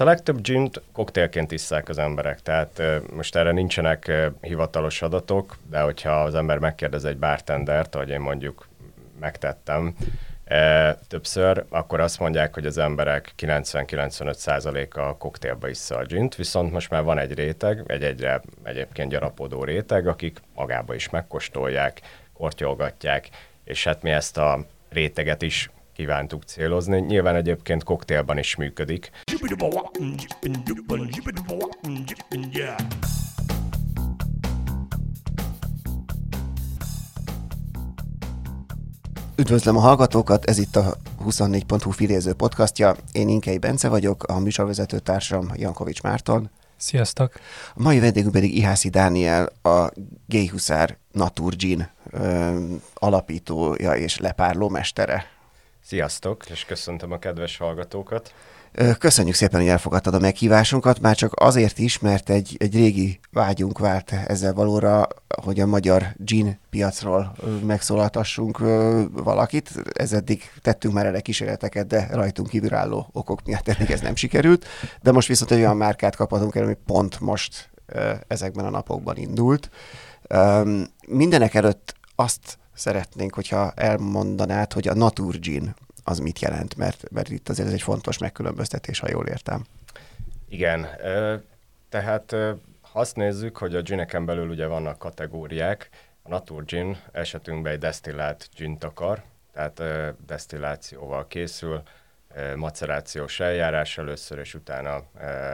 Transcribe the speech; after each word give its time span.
A 0.00 0.04
legtöbb 0.04 0.40
gint 0.40 0.82
koktélként 0.92 1.52
isszák 1.52 1.88
az 1.88 1.98
emberek, 1.98 2.40
tehát 2.40 2.82
most 3.12 3.36
erre 3.36 3.52
nincsenek 3.52 4.12
hivatalos 4.40 5.02
adatok, 5.02 5.56
de 5.70 5.80
hogyha 5.80 6.22
az 6.22 6.34
ember 6.34 6.58
megkérdez 6.58 7.04
egy 7.04 7.18
bartendert, 7.18 7.94
ahogy 7.94 8.08
én 8.08 8.20
mondjuk 8.20 8.68
megtettem 9.20 9.94
többször, 11.08 11.64
akkor 11.68 12.00
azt 12.00 12.18
mondják, 12.18 12.54
hogy 12.54 12.66
az 12.66 12.78
emberek 12.78 13.34
90-95%-a 13.38 15.16
koktélba 15.16 15.68
issza 15.68 15.96
a 15.96 16.04
gint, 16.04 16.34
viszont 16.34 16.72
most 16.72 16.90
már 16.90 17.02
van 17.02 17.18
egy 17.18 17.34
réteg, 17.34 17.82
egy 17.86 18.02
egyre 18.04 18.40
egyébként 18.62 19.10
gyarapodó 19.10 19.64
réteg, 19.64 20.06
akik 20.06 20.38
magába 20.54 20.94
is 20.94 21.10
megkóstolják, 21.10 22.00
kortyolgatják, 22.32 23.28
és 23.64 23.84
hát 23.84 24.02
mi 24.02 24.10
ezt 24.10 24.38
a 24.38 24.66
réteget 24.88 25.42
is 25.42 25.70
kívántuk 26.02 26.42
célozni. 26.42 27.00
Nyilván 27.00 27.34
egyébként 27.36 27.84
koktélban 27.84 28.38
is 28.38 28.56
működik. 28.56 29.10
Üdvözlöm 39.36 39.76
a 39.76 39.80
hallgatókat, 39.80 40.44
ez 40.44 40.58
itt 40.58 40.76
a 40.76 40.96
24.hu 41.26 41.90
filéző 41.90 42.32
podcastja. 42.32 42.96
Én 43.12 43.28
Inkei 43.28 43.58
Bence 43.58 43.88
vagyok, 43.88 44.24
a 44.24 44.38
műsorvezető 44.38 44.98
társam 44.98 45.50
Jankovics 45.54 46.02
Márton. 46.02 46.50
Sziasztok! 46.76 47.32
A 47.74 47.82
mai 47.82 48.00
vendégünk 48.00 48.32
pedig 48.32 48.56
Ihászi 48.56 48.88
Dániel, 48.88 49.52
a 49.62 49.90
Gay 50.26 50.48
Huszár 50.48 50.96
Naturgin 51.12 51.88
alapítója 52.94 53.94
és 53.94 54.18
lepárló 54.18 54.68
mestere. 54.68 55.40
Sziasztok, 55.84 56.50
és 56.50 56.64
köszöntöm 56.64 57.12
a 57.12 57.18
kedves 57.18 57.56
hallgatókat. 57.56 58.34
Köszönjük 58.98 59.34
szépen, 59.34 59.60
hogy 59.60 59.68
elfogadtad 59.68 60.14
a 60.14 60.18
meghívásunkat, 60.18 61.00
már 61.00 61.16
csak 61.16 61.32
azért 61.34 61.78
is, 61.78 61.98
mert 61.98 62.30
egy, 62.30 62.56
egy 62.58 62.74
régi 62.74 63.20
vágyunk 63.30 63.78
vált 63.78 64.12
ezzel 64.12 64.52
valóra, 64.52 65.08
hogy 65.42 65.60
a 65.60 65.66
magyar 65.66 66.06
gin 66.16 66.60
piacról 66.70 67.32
megszólaltassunk 67.66 68.58
valakit. 69.12 69.70
Ez 69.92 70.12
eddig 70.12 70.50
tettünk 70.60 70.94
már 70.94 71.06
erre 71.06 71.20
kísérleteket, 71.20 71.86
de 71.86 72.08
rajtunk 72.10 72.48
kívülálló 72.48 73.08
okok 73.12 73.44
miatt 73.44 73.68
eddig 73.68 73.90
ez 73.90 74.00
nem 74.00 74.16
sikerült. 74.16 74.66
De 75.02 75.12
most 75.12 75.28
viszont 75.28 75.50
egy 75.50 75.58
olyan 75.58 75.76
márkát 75.76 76.16
kaphatunk 76.16 76.54
el, 76.54 76.62
ami 76.62 76.76
pont 76.86 77.20
most 77.20 77.70
ezekben 78.28 78.64
a 78.64 78.70
napokban 78.70 79.16
indult. 79.16 79.70
Mindenek 81.06 81.54
előtt 81.54 81.94
azt 82.14 82.58
szeretnénk, 82.74 83.34
hogyha 83.34 83.72
elmondanád, 83.76 84.72
hogy 84.72 84.88
a 84.88 84.94
Naturgin 84.94 85.74
az 86.04 86.18
mit 86.18 86.38
jelent, 86.38 86.76
mert, 86.76 87.10
mert 87.10 87.28
itt 87.28 87.48
azért 87.48 87.68
ez 87.68 87.74
egy 87.74 87.82
fontos 87.82 88.18
megkülönböztetés, 88.18 88.98
ha 88.98 89.08
jól 89.10 89.26
értem. 89.26 89.64
Igen, 90.48 90.86
tehát 91.88 92.36
azt 92.92 93.16
nézzük, 93.16 93.56
hogy 93.56 93.74
a 93.74 93.82
gineken 93.82 94.24
belül 94.24 94.48
ugye 94.48 94.66
vannak 94.66 94.98
kategóriák, 94.98 95.88
a 96.22 96.28
Natur 96.28 96.64
Gin 96.64 96.96
esetünkben 97.12 97.72
egy 97.72 97.78
desztillált 97.78 98.48
gin 98.56 98.76
akar, 98.80 99.22
tehát 99.52 99.82
desztillációval 100.26 101.26
készül, 101.26 101.82
macerációs 102.56 103.40
eljárás 103.40 103.98
először, 103.98 104.38
és 104.38 104.54
utána 104.54 105.02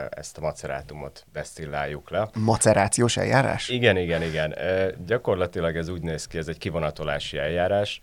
ezt 0.09 0.37
a 0.37 0.41
macerátumot 0.41 1.25
desztilláljuk 1.31 2.09
le. 2.09 2.29
Macerációs 2.33 3.17
eljárás? 3.17 3.69
Igen, 3.69 3.97
igen, 3.97 4.21
igen. 4.21 4.55
Gyakorlatilag 5.05 5.75
ez 5.75 5.89
úgy 5.89 6.01
néz 6.01 6.27
ki, 6.27 6.37
ez 6.37 6.47
egy 6.47 6.57
kivonatolási 6.57 7.37
eljárás, 7.37 7.99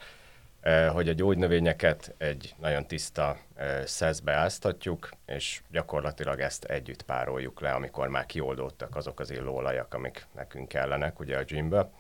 hogy 0.93 1.09
a 1.09 1.13
gyógynövényeket 1.13 2.15
egy 2.19 2.55
nagyon 2.61 2.87
tiszta 2.87 3.37
szeszbe 3.85 4.33
áztatjuk, 4.33 5.11
és 5.27 5.61
gyakorlatilag 5.71 6.41
ezt 6.41 6.65
együtt 6.65 7.03
pároljuk 7.03 7.61
le, 7.61 7.71
amikor 7.71 8.09
már 8.09 8.27
kioldódtak 8.27 8.97
azok 8.97 9.21
az 9.21 9.31
illóolajak, 9.31 9.95
amik 9.95 10.27
nekünk 10.35 10.69
kellenek 10.69 11.21
ugye 11.21 11.37
a 11.39 11.43
gymbe. 11.43 11.91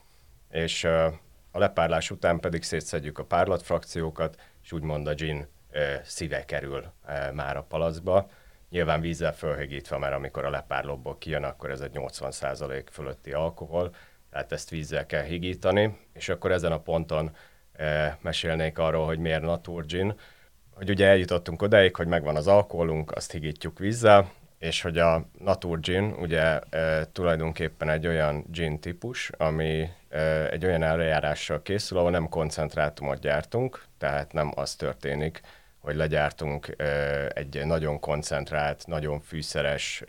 És 0.50 0.84
a 0.84 1.58
lepárlás 1.58 2.10
után 2.10 2.40
pedig 2.40 2.62
szétszedjük 2.62 3.18
a 3.18 3.24
párlatfrakciókat, 3.24 4.40
és 4.62 4.72
úgymond 4.72 5.06
a 5.06 5.14
gin 5.14 5.48
szíve 6.04 6.44
kerül 6.44 6.84
már 7.32 7.56
a 7.56 7.62
palacba. 7.62 8.30
Nyilván 8.70 9.00
vízzel 9.00 9.34
fölhigítva, 9.34 9.98
mert 9.98 10.14
amikor 10.14 10.44
a 10.44 10.50
lepárlóból 10.50 11.18
kijön, 11.18 11.44
akkor 11.44 11.70
ez 11.70 11.80
egy 11.80 11.90
80% 11.94 12.82
fölötti 12.90 13.32
alkohol, 13.32 13.94
tehát 14.30 14.52
ezt 14.52 14.70
vízzel 14.70 15.06
kell 15.06 15.22
higítani, 15.22 15.98
és 16.12 16.28
akkor 16.28 16.52
ezen 16.52 16.72
a 16.72 16.80
ponton 16.80 17.36
mesélnék 18.20 18.78
arról, 18.78 19.06
hogy 19.06 19.18
miért 19.18 19.42
Naturgin, 19.42 20.14
hogy 20.74 20.90
ugye 20.90 21.06
eljutottunk 21.06 21.62
odáig, 21.62 21.96
hogy 21.96 22.06
megvan 22.06 22.36
az 22.36 22.46
alkoholunk, 22.46 23.12
azt 23.12 23.32
higítjuk 23.32 23.78
vízzel, 23.78 24.30
és 24.58 24.82
hogy 24.82 24.98
a 24.98 25.28
Naturgin 25.38 26.14
ugye 26.18 26.58
e, 26.58 27.06
tulajdonképpen 27.12 27.88
egy 27.88 28.06
olyan 28.06 28.44
gin 28.50 28.80
típus, 28.80 29.30
ami 29.36 29.88
e, 30.08 30.50
egy 30.50 30.64
olyan 30.64 30.82
eljárással 30.82 31.62
készül, 31.62 31.98
ahol 31.98 32.10
nem 32.10 32.28
koncentrátumot 32.28 33.20
gyártunk, 33.20 33.84
tehát 33.98 34.32
nem 34.32 34.52
az 34.54 34.74
történik, 34.74 35.40
hogy 35.86 35.96
legyártunk 35.96 36.76
egy 37.28 37.62
nagyon 37.64 38.00
koncentrált, 38.00 38.86
nagyon 38.86 39.20
fűszeres 39.20 40.02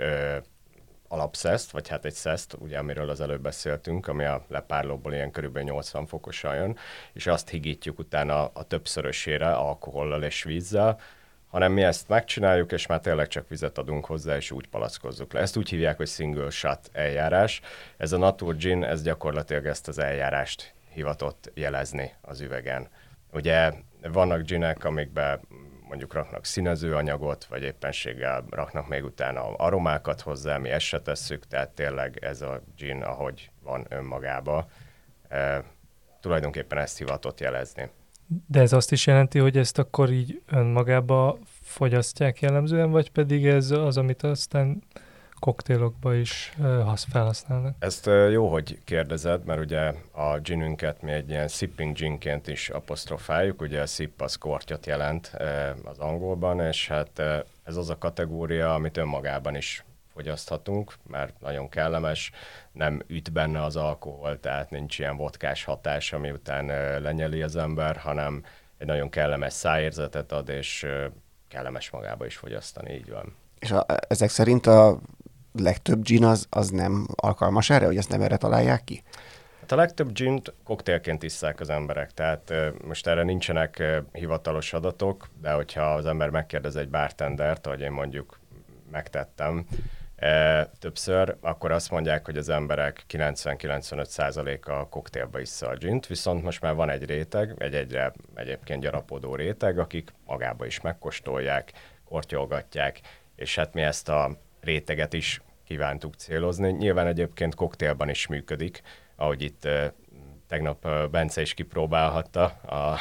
alapszeszt, 1.08 1.72
vagy 1.72 1.88
hát 1.88 2.06
egy 2.06 2.14
szeszt, 2.14 2.56
ugye 2.60 2.78
amiről 2.78 3.10
az 3.10 3.22
előbb 3.22 3.42
beszéltünk, 3.42 4.08
ami 4.08 4.26
a 4.26 4.46
lepárlóból 4.48 5.14
ilyen 5.14 5.32
körülbelül 5.32 5.70
80 5.70 6.06
fokosan 6.06 6.56
jön, 6.56 6.78
és 7.14 7.28
azt 7.28 7.50
higítjuk 7.50 8.00
utána 8.00 8.46
a 8.46 8.64
többszörösére 8.64 9.52
alkohollal 9.52 10.24
és 10.24 10.44
vízzel, 10.44 11.00
hanem 11.50 11.72
mi 11.72 11.84
ezt 11.84 12.08
megcsináljuk, 12.08 12.72
és 12.72 12.88
már 12.88 13.00
tényleg 13.00 13.28
csak 13.28 13.50
vizet 13.50 13.78
adunk 13.78 14.06
hozzá, 14.06 14.36
és 14.36 14.52
úgy 14.52 14.68
palackozzuk 14.68 15.34
le. 15.34 15.40
Ezt 15.40 15.58
úgy 15.58 15.70
hívják, 15.70 15.98
hogy 15.98 16.08
single 16.08 16.50
shot 16.50 16.90
eljárás. 16.94 17.62
Ez 17.98 18.12
a 18.12 18.18
Natur 18.18 18.56
Gin, 18.56 18.84
ez 18.84 19.04
gyakorlatilag 19.04 19.66
ezt 19.66 19.88
az 19.88 20.00
eljárást 20.00 20.74
hivatott 20.90 21.52
jelezni 21.54 22.14
az 22.22 22.42
üvegen. 22.42 22.88
Ugye 23.32 23.74
vannak 24.12 24.42
ginek, 24.42 24.84
amikben 24.84 25.40
mondjuk 25.88 26.14
raknak 26.14 26.46
színező 26.46 26.96
anyagot, 26.96 27.46
vagy 27.46 27.64
éppenséggel 27.64 28.44
raknak 28.50 28.88
még 28.88 29.04
utána 29.04 29.56
aromákat 29.56 30.22
hozzá, 30.22 30.58
mi 30.58 30.70
ezt 30.70 30.86
se 30.86 31.02
tesszük, 31.02 31.48
tehát 31.48 31.70
tényleg 31.70 32.18
ez 32.22 32.42
a 32.42 32.62
gin, 32.78 33.02
ahogy 33.02 33.52
van 33.64 33.86
önmagába, 33.90 34.70
e, 35.28 35.64
tulajdonképpen 36.22 36.78
ezt 36.78 36.98
hivatott 36.98 37.40
jelezni. 37.40 37.90
De 38.48 38.60
ez 38.60 38.74
azt 38.74 38.92
is 38.92 39.08
jelenti, 39.08 39.40
hogy 39.40 39.58
ezt 39.58 39.78
akkor 39.78 40.12
így 40.12 40.42
önmagába 40.46 41.38
fogyasztják 41.62 42.42
jellemzően, 42.42 42.92
vagy 42.92 43.12
pedig 43.12 43.46
ez 43.46 43.72
az, 43.72 43.98
amit 43.98 44.24
aztán 44.24 44.84
koktélokba 45.40 46.14
is 46.16 46.54
felhasználnak. 47.12 47.76
Ezt 47.80 48.10
jó, 48.32 48.52
hogy 48.52 48.80
kérdezed, 48.84 49.46
mert 49.46 49.60
ugye 49.60 49.94
a 50.12 50.38
ginünket 50.38 51.02
mi 51.02 51.12
egy 51.12 51.30
ilyen 51.30 51.48
sipping 51.48 51.96
ginként 51.96 52.48
is 52.48 52.70
apostrofáljuk, 52.70 53.62
ugye 53.62 53.82
a 53.82 53.86
sip 53.86 54.22
az 54.22 54.36
kortyot 54.36 54.86
jelent 54.86 55.32
az 55.84 56.00
angolban, 56.00 56.60
és 56.60 56.88
hát 56.88 57.20
ez 57.64 57.76
az 57.76 57.90
a 57.90 57.98
kategória, 57.98 58.74
amit 58.74 58.98
önmagában 58.98 59.56
is 59.56 59.86
fogyaszthatunk, 60.14 60.94
mert 61.08 61.40
nagyon 61.40 61.70
kellemes, 61.70 62.32
nem 62.72 63.02
üt 63.08 63.32
benne 63.32 63.64
az 63.64 63.76
alkohol, 63.76 64.40
tehát 64.40 64.70
nincs 64.70 65.00
ilyen 65.00 65.18
vodkás 65.18 65.64
hatás, 65.64 66.14
ami 66.14 66.32
után 66.32 66.66
lenyeli 67.02 67.42
az 67.42 67.56
ember, 67.56 67.98
hanem 67.98 68.44
egy 68.78 68.88
nagyon 68.88 69.10
kellemes 69.10 69.54
szájérzetet 69.54 70.32
ad, 70.32 70.50
és 70.50 70.88
kellemes 71.48 71.90
magába 71.90 72.26
is 72.26 72.36
fogyasztani, 72.36 72.94
így 72.94 73.10
van. 73.10 73.36
És 73.60 73.72
a, 73.72 73.86
ezek 74.08 74.30
szerint 74.30 74.68
a 74.68 75.00
legtöbb 75.54 76.02
gin 76.04 76.24
az, 76.24 76.46
az 76.50 76.70
nem 76.70 77.08
alkalmas 77.16 77.70
erre, 77.70 77.86
hogy 77.86 77.98
ezt 77.98 78.10
nem 78.10 78.22
erre 78.22 78.38
találják 78.38 78.84
ki? 78.84 79.04
Hát 79.60 79.72
a 79.72 79.76
legtöbb 79.76 80.12
gint 80.12 80.54
koktélként 80.64 81.24
isszák 81.24 81.60
az 81.60 81.70
emberek, 81.70 82.12
tehát 82.12 82.54
most 82.88 83.08
erre 83.08 83.24
nincsenek 83.24 83.84
hivatalos 84.12 84.74
adatok, 84.74 85.30
de 85.42 85.52
hogyha 85.52 85.94
az 85.94 86.06
ember 86.06 86.30
megkérdez 86.30 86.76
egy 86.76 86.90
bartendert, 86.90 87.68
ahogy 87.68 87.82
én 87.82 87.92
mondjuk 87.92 88.40
megtettem, 88.92 89.66
többször, 90.80 91.36
akkor 91.42 91.72
azt 91.72 91.92
mondják, 91.92 92.26
hogy 92.26 92.38
az 92.38 92.50
emberek 92.50 93.06
90-95%-a 93.10 94.90
koktélba 94.90 95.40
issza 95.40 95.68
a 95.68 95.76
gint, 95.76 96.08
viszont 96.08 96.44
most 96.44 96.62
már 96.62 96.76
van 96.76 96.90
egy 96.90 97.06
réteg, 97.06 97.54
egy 97.58 97.76
egyre 97.76 98.14
egyébként 98.36 98.82
gyarapodó 98.82 99.36
réteg, 99.36 99.80
akik 99.80 100.14
magába 100.26 100.66
is 100.66 100.82
megkóstolják, 100.82 101.72
kortyolgatják, 102.06 103.00
és 103.36 103.56
hát 103.56 103.74
mi 103.74 103.82
ezt 103.82 104.10
a 104.10 104.38
réteget 104.62 105.14
is 105.14 105.42
kívántuk 105.68 106.14
célozni. 106.14 106.72
Nyilván 106.72 107.08
egyébként 107.08 107.56
koktélban 107.56 108.10
is 108.10 108.28
működik, 108.28 108.82
ahogy 109.16 109.42
itt 109.42 109.68
tegnap 110.48 110.88
Bence 111.12 111.42
is 111.42 111.54
kipróbálhatta 111.54 112.44
a, 112.66 112.76
a 112.76 113.00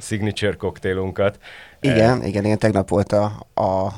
signature 0.00 0.52
koktélunkat. 0.56 1.38
Igen, 1.80 2.24
igen, 2.24 2.44
igen, 2.44 2.58
tegnap 2.58 2.88
volt 2.88 3.12
a, 3.12 3.24
a 3.54 3.92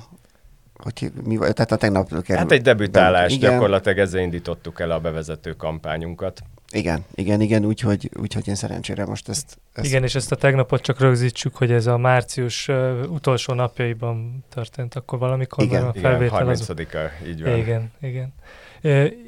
hogy 0.82 1.12
mi 1.24 1.36
volt, 1.36 1.54
tehát 1.54 1.72
a 1.72 1.76
tegnap 1.76 2.08
kerül. 2.08 2.36
Hát 2.36 2.52
egy 2.52 2.62
debütálás, 2.62 3.32
igen. 3.32 3.50
gyakorlatilag 3.50 3.98
ezzel 3.98 4.20
indítottuk 4.20 4.80
el 4.80 4.90
a 4.90 5.00
bevezető 5.00 5.52
kampányunkat. 5.52 6.42
Igen, 6.72 7.04
igen, 7.14 7.40
igen, 7.40 7.64
úgyhogy, 7.64 8.10
úgyhogy 8.20 8.48
én 8.48 8.54
szerencsére 8.54 9.04
most 9.04 9.28
ezt, 9.28 9.58
ezt... 9.72 9.86
Igen, 9.86 10.02
és 10.02 10.14
ezt 10.14 10.32
a 10.32 10.36
tegnapot 10.36 10.80
csak 10.80 11.00
rögzítsük, 11.00 11.56
hogy 11.56 11.72
ez 11.72 11.86
a 11.86 11.96
március 11.96 12.68
uh, 12.68 13.00
utolsó 13.08 13.54
napjaiban 13.54 14.44
történt, 14.48 14.94
akkor 14.94 15.18
valamikor 15.18 15.64
igen, 15.64 15.84
a 15.84 15.92
felvétel. 15.92 16.52
Igen, 16.52 16.56
30-a, 16.56 17.26
így 17.26 17.42
van. 17.42 17.56
Igen, 17.56 17.90
igen. 18.00 18.32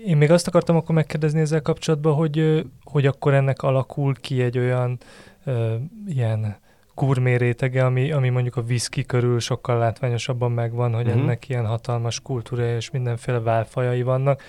Én 0.07 0.17
még 0.17 0.31
azt 0.31 0.47
akartam 0.47 0.77
akkor 0.77 0.95
megkérdezni 0.95 1.41
ezzel 1.41 1.63
kapcsolatban, 1.63 2.15
hogy, 2.15 2.67
hogy 2.85 3.07
akkor 3.07 3.35
ennek 3.35 3.63
alakul 3.63 4.15
ki 4.15 4.43
egy 4.43 4.59
olyan 4.59 4.99
uh, 5.45 5.75
ilyen 6.07 6.57
gurmé 6.95 7.35
rétege, 7.35 7.85
ami, 7.85 8.13
ami 8.13 8.29
mondjuk 8.29 8.57
a 8.57 8.61
whisky 8.61 9.05
körül 9.05 9.41
sokkal 9.41 9.79
látványosabban 9.79 10.53
megvan, 10.53 10.95
hogy 10.95 11.07
uh-huh. 11.07 11.23
ennek 11.23 11.49
ilyen 11.49 11.67
hatalmas 11.67 12.21
kultúra 12.21 12.75
és 12.75 12.91
mindenféle 12.91 13.41
válfajai 13.41 14.03
vannak. 14.03 14.43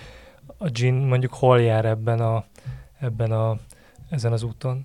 A 0.58 0.68
gin 0.68 0.94
mondjuk 0.94 1.34
hol 1.34 1.60
jár 1.60 1.84
ebben 1.84 2.20
a, 2.20 2.44
ebben 3.04 3.32
a, 3.32 3.58
ezen 4.10 4.32
az 4.32 4.42
úton? 4.42 4.84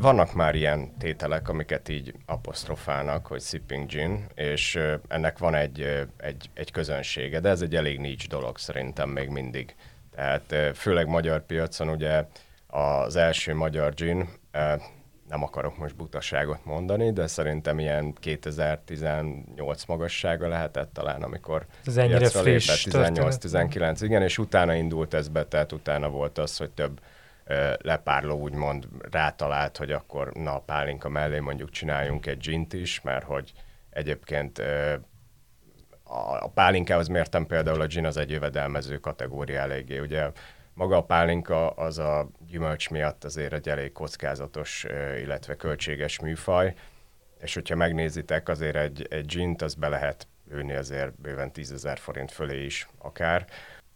Vannak 0.00 0.34
már 0.34 0.54
ilyen 0.54 0.96
tételek, 0.98 1.48
amiket 1.48 1.88
így 1.88 2.14
apostrofálnak, 2.26 3.26
hogy 3.26 3.42
sipping 3.42 3.86
gin, 3.86 4.26
és 4.34 4.78
ennek 5.08 5.38
van 5.38 5.54
egy, 5.54 6.06
egy, 6.16 6.50
egy 6.54 6.70
közönsége, 6.70 7.40
de 7.40 7.48
ez 7.48 7.60
egy 7.60 7.76
elég 7.76 7.98
nincs 7.98 8.28
dolog 8.28 8.58
szerintem 8.58 9.08
még 9.08 9.28
mindig. 9.28 9.74
Tehát 10.10 10.76
főleg 10.76 11.06
magyar 11.06 11.46
piacon 11.46 11.88
ugye 11.88 12.24
az 12.66 13.16
első 13.16 13.54
magyar 13.54 13.94
gin, 13.94 14.28
nem 15.28 15.42
akarok 15.42 15.78
most 15.78 15.96
butaságot 15.96 16.64
mondani, 16.64 17.12
de 17.12 17.26
szerintem 17.26 17.78
ilyen 17.78 18.12
2018 18.12 19.84
magassága 19.84 20.48
lehetett 20.48 20.92
talán, 20.92 21.22
amikor 21.22 21.66
ez 21.86 21.96
ennyire 21.96 22.28
friss 22.28 22.86
18-19, 22.90 23.98
igen, 24.00 24.22
és 24.22 24.38
utána 24.38 24.74
indult 24.74 25.14
ez 25.14 25.28
be, 25.28 25.44
tehát 25.44 25.72
utána 25.72 26.08
volt 26.08 26.38
az, 26.38 26.56
hogy 26.56 26.70
több 26.70 27.00
lepárló 27.78 28.38
úgymond 28.38 28.88
rátalált, 29.10 29.76
hogy 29.76 29.92
akkor 29.92 30.32
na 30.32 30.54
a 30.54 30.60
pálinka 30.60 31.08
mellé 31.08 31.38
mondjuk 31.38 31.70
csináljunk 31.70 32.26
egy 32.26 32.38
gint 32.38 32.72
is, 32.72 33.00
mert 33.00 33.24
hogy 33.24 33.52
egyébként 33.90 34.62
a 36.04 36.48
pálinkához 36.48 37.08
mértem 37.08 37.46
például 37.46 37.80
a 37.80 37.86
gin 37.86 38.06
az 38.06 38.16
egy 38.16 38.30
jövedelmező 38.30 38.98
kategória 38.98 39.60
eléggé. 39.60 39.98
Ugye 39.98 40.30
maga 40.74 40.96
a 40.96 41.04
pálinka 41.04 41.70
az 41.70 41.98
a 41.98 42.28
gyümölcs 42.46 42.90
miatt 42.90 43.24
azért 43.24 43.52
egy 43.52 43.68
elég 43.68 43.92
kockázatos, 43.92 44.86
illetve 45.22 45.56
költséges 45.56 46.20
műfaj, 46.20 46.74
és 47.40 47.54
hogyha 47.54 47.76
megnézitek, 47.76 48.48
azért 48.48 48.76
egy, 48.76 49.06
egy 49.10 49.26
gint 49.26 49.62
az 49.62 49.74
be 49.74 49.88
lehet 49.88 50.28
lőni 50.50 50.74
azért 50.74 51.20
bőven 51.20 51.52
10 51.52 51.72
ezer 51.72 51.98
forint 51.98 52.30
fölé 52.32 52.64
is 52.64 52.88
akár, 52.98 53.46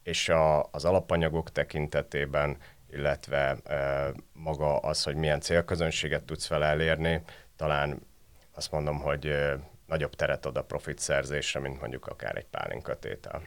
és 0.03 0.29
a, 0.29 0.69
az 0.71 0.85
alapanyagok 0.85 1.53
tekintetében 1.53 2.57
illetve 2.93 3.57
maga 4.33 4.79
az, 4.79 5.03
hogy 5.03 5.15
milyen 5.15 5.41
célközönséget 5.41 6.23
tudsz 6.23 6.49
vele 6.49 6.67
elérni, 6.67 7.23
talán 7.57 8.07
azt 8.55 8.73
mondom, 8.73 8.99
hogy 8.99 9.35
nagyobb 9.87 10.15
teret 10.15 10.47
ad 10.47 10.57
a 10.57 10.63
profit 10.63 10.99
szerzésre, 10.99 11.61
mint 11.61 11.81
mondjuk 11.81 12.07
akár 12.07 12.37
egy 12.37 12.47
pálinkatétel. 12.51 13.43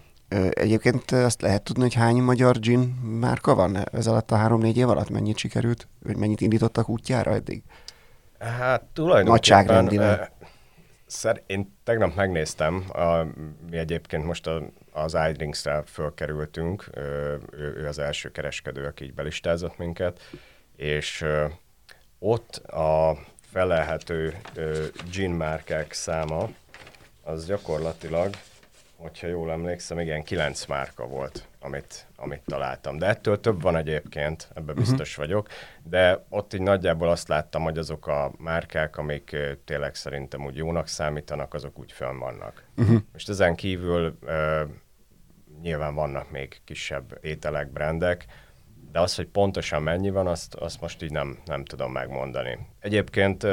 Egyébként 0.50 1.12
azt 1.12 1.42
lehet 1.42 1.64
tudni, 1.64 1.82
hogy 1.82 1.94
hány 1.94 2.16
magyar 2.16 2.60
gin 2.60 2.80
márka 3.20 3.56
van 3.56 3.90
ez 3.90 4.08
alatt 4.08 4.32
a 4.32 4.36
három-négy 4.36 4.78
év 4.78 4.90
alatt? 4.90 5.10
Mennyit 5.10 5.38
sikerült, 5.38 5.88
vagy 6.04 6.18
mennyit 6.18 6.42
indítottak 6.42 6.90
útjára 6.90 7.34
eddig? 7.34 7.64
Hát 8.40 8.84
tulajdonképpen... 8.94 10.30
Szer, 11.12 11.44
én 11.46 11.78
tegnap 11.84 12.16
megnéztem, 12.16 12.86
a, 12.94 13.24
mi 13.70 13.78
egyébként 13.78 14.26
most 14.26 14.48
a, 14.48 14.62
az 14.92 15.18
iDrinks-re 15.30 15.84
fölkerültünk, 15.86 16.90
ő, 16.96 17.74
ő 17.78 17.88
az 17.88 18.00
első 18.00 18.32
kereskedő, 18.32 18.86
aki 18.86 19.04
így 19.04 19.14
belistázott 19.14 19.78
minket, 19.78 20.20
és 20.76 21.26
ott 22.20 22.56
a 22.56 23.18
felelhető 23.42 24.38
gin 25.12 25.32
márkák 25.32 25.94
száma, 25.94 26.50
az 27.24 27.46
gyakorlatilag 27.46 28.36
hogyha 29.02 29.28
jól 29.28 29.52
emlékszem, 29.52 30.00
igen, 30.00 30.24
kilenc 30.24 30.66
márka 30.66 31.08
volt, 31.08 31.48
amit, 31.60 32.08
amit 32.16 32.42
találtam. 32.46 32.98
De 32.98 33.06
ettől 33.06 33.40
több 33.40 33.62
van 33.62 33.76
egyébként, 33.76 34.50
ebbe 34.54 34.72
uh-huh. 34.72 34.88
biztos 34.88 35.16
vagyok, 35.16 35.48
de 35.84 36.26
ott 36.30 36.54
így 36.54 36.62
nagyjából 36.62 37.10
azt 37.10 37.28
láttam, 37.28 37.64
hogy 37.64 37.78
azok 37.78 38.08
a 38.08 38.32
márkák, 38.38 38.98
amik 38.98 39.36
tényleg 39.66 39.96
szerintem 39.96 40.46
úgy 40.46 40.56
jónak 40.56 40.88
számítanak, 40.88 41.54
azok 41.54 41.80
úgy 41.80 41.92
fönn 41.92 42.18
vannak. 42.18 42.64
Uh-huh. 42.78 43.00
Most 43.12 43.30
ezen 43.30 43.56
kívül 43.56 44.18
uh, 44.22 44.62
nyilván 45.62 45.96
vannak 45.96 46.32
még 46.32 46.62
kisebb 46.64 47.18
ételek, 47.22 47.72
brandek, 47.72 48.26
de 48.92 49.00
az, 49.00 49.16
hogy 49.16 49.28
pontosan 49.28 49.82
mennyi 49.82 50.10
van, 50.10 50.28
azt, 50.28 50.54
azt 50.56 50.82
most 50.82 51.04
így 51.04 51.12
nem, 51.12 51.40
nem 51.46 51.66
tudom 51.66 51.92
megmondani. 51.92 52.58
Egyébként 52.80 53.48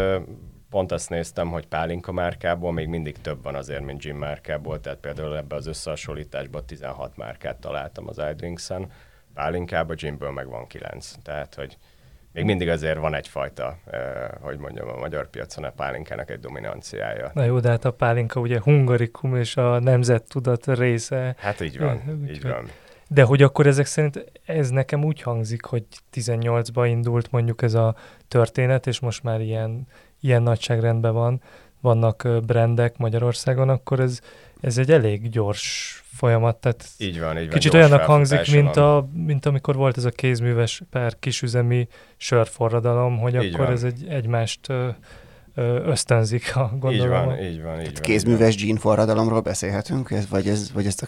pont 0.71 0.93
azt 0.93 1.11
néztem, 1.11 1.49
hogy 1.49 1.67
pálinka 1.67 2.13
márkából 2.13 2.73
még 2.73 2.89
mindig 2.89 3.21
több 3.21 3.43
van 3.43 3.55
azért, 3.55 3.85
mint 3.85 4.01
gin 4.01 4.15
márkából, 4.15 4.81
tehát 4.81 4.99
például 4.99 5.37
ebbe 5.37 5.55
az 5.55 5.67
összehasonlításban 5.67 6.67
16 6.67 7.17
márkát 7.17 7.57
találtam 7.57 8.09
az 8.09 8.21
iDrinks-en, 8.31 8.93
pálinkában, 9.35 9.97
ginből 9.97 10.31
meg 10.31 10.49
van 10.49 10.67
9, 10.67 11.13
tehát 11.23 11.55
hogy 11.55 11.77
még 12.33 12.45
mindig 12.45 12.69
azért 12.69 12.99
van 12.99 13.15
egyfajta, 13.15 13.79
eh, 13.87 14.01
hogy 14.41 14.59
mondjam, 14.59 14.89
a 14.89 14.99
magyar 14.99 15.31
piacon 15.31 15.65
a 15.65 15.71
pálinkának 15.71 16.31
egy 16.31 16.41
dominanciája. 16.41 17.31
Na 17.35 17.45
jó, 17.45 17.61
de 17.61 17.69
hát 17.69 17.85
a 17.85 17.91
pálinka 17.91 18.41
ugye 18.41 18.61
hungarikum 18.61 19.37
és 19.37 19.57
a 19.57 19.79
nemzettudat 19.79 20.67
része. 20.67 21.35
Hát 21.39 21.61
így 21.61 21.79
van, 21.79 22.03
úgy, 22.23 22.31
így 22.31 22.43
van. 22.43 22.69
De 23.09 23.23
hogy 23.23 23.43
akkor 23.43 23.67
ezek 23.67 23.87
szerint 23.87 24.25
ez 24.45 24.71
nekem 24.71 25.05
úgy 25.05 25.23
hangzik, 25.23 25.65
hogy 25.65 25.85
18-ba 26.13 26.87
indult 26.89 27.31
mondjuk 27.31 27.63
ez 27.63 27.75
a 27.75 27.95
történet, 28.29 28.87
és 28.87 29.01
most 29.01 29.23
már 29.23 29.41
ilyen 29.41 29.87
ilyen 30.21 30.43
nagyságrendben 30.43 31.13
van, 31.13 31.43
vannak 31.81 32.29
brendek 32.47 32.97
Magyarországon, 32.97 33.69
akkor 33.69 34.01
ez, 34.01 34.21
ez 34.61 34.79
egy 34.79 34.91
elég 34.91 35.29
gyors 35.29 36.03
folyamat. 36.15 36.57
Tehát 36.57 36.85
így 36.99 37.21
van, 37.21 37.39
így 37.39 37.45
van. 37.45 37.55
Kicsit 37.55 37.75
olyannak 37.75 38.03
hangzik, 38.03 38.53
mint, 38.53 38.77
a, 38.77 39.09
mint 39.13 39.47
amikor 39.47 39.77
volt 39.77 39.97
ez 39.97 40.05
a 40.05 40.11
kézműves 40.11 40.83
per 40.91 41.19
kisüzemi 41.19 41.89
sörforradalom, 42.17 43.19
hogy 43.19 43.35
így 43.35 43.53
akkor 43.53 43.65
van. 43.65 43.75
ez 43.75 43.83
egy 43.83 44.07
egymást 44.09 44.73
ösztönzik 45.85 46.57
a 46.57 46.73
gondolom. 46.79 46.93
Így 46.93 47.27
van, 47.27 47.39
így 47.43 47.63
van. 47.63 47.81
Így 47.81 47.93
van 47.93 48.03
kézműves 48.03 48.57
gin 48.57 48.77
forradalomról 48.77 49.41
beszélhetünk, 49.41 50.11
ez, 50.11 50.29
vagy, 50.29 50.49
ez, 50.49 50.73
vagy 50.73 50.87
ezt 50.87 51.03
a... 51.03 51.07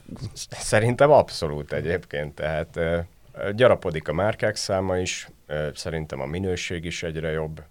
Szerintem 0.51 1.11
abszolút 1.11 1.73
egyébként, 1.73 2.35
tehát 2.35 2.79
gyarapodik 3.55 4.09
a 4.09 4.13
márkák 4.13 4.57
száma 4.57 4.99
is, 4.99 5.29
szerintem 5.75 6.21
a 6.21 6.27
minőség 6.27 6.85
is 6.85 7.03
egyre 7.03 7.31
jobb, 7.31 7.63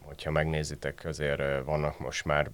hogyha 0.00 0.30
megnézitek, 0.30 1.04
azért 1.04 1.64
vannak 1.64 1.98
most 1.98 2.24
már 2.24 2.50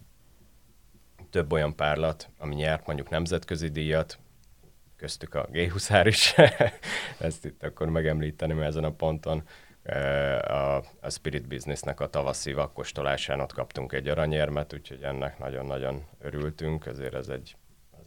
több 1.30 1.52
olyan 1.52 1.76
párlat, 1.76 2.28
ami 2.38 2.54
nyert 2.54 2.86
mondjuk 2.86 3.08
nemzetközi 3.08 3.68
díjat, 3.68 4.18
köztük 4.96 5.34
a 5.34 5.48
G20 5.52 6.02
is, 6.06 6.34
ezt 7.26 7.44
itt 7.44 7.62
akkor 7.62 7.88
megemlíteném 7.88 8.60
ezen 8.60 8.84
a 8.84 8.92
ponton. 8.92 9.42
A, 10.40 10.76
a 11.00 11.10
Spirit 11.10 11.48
Businessnek 11.48 12.00
a 12.00 12.08
tavaszi 12.08 12.52
vakkostolásán 12.52 13.40
ott 13.40 13.52
kaptunk 13.52 13.92
egy 13.92 14.08
aranyérmet, 14.08 14.74
úgyhogy 14.74 15.02
ennek 15.02 15.38
nagyon-nagyon 15.38 16.04
örültünk, 16.18 16.86
ezért 16.86 17.14
ez 17.14 17.28
egy, 17.28 17.56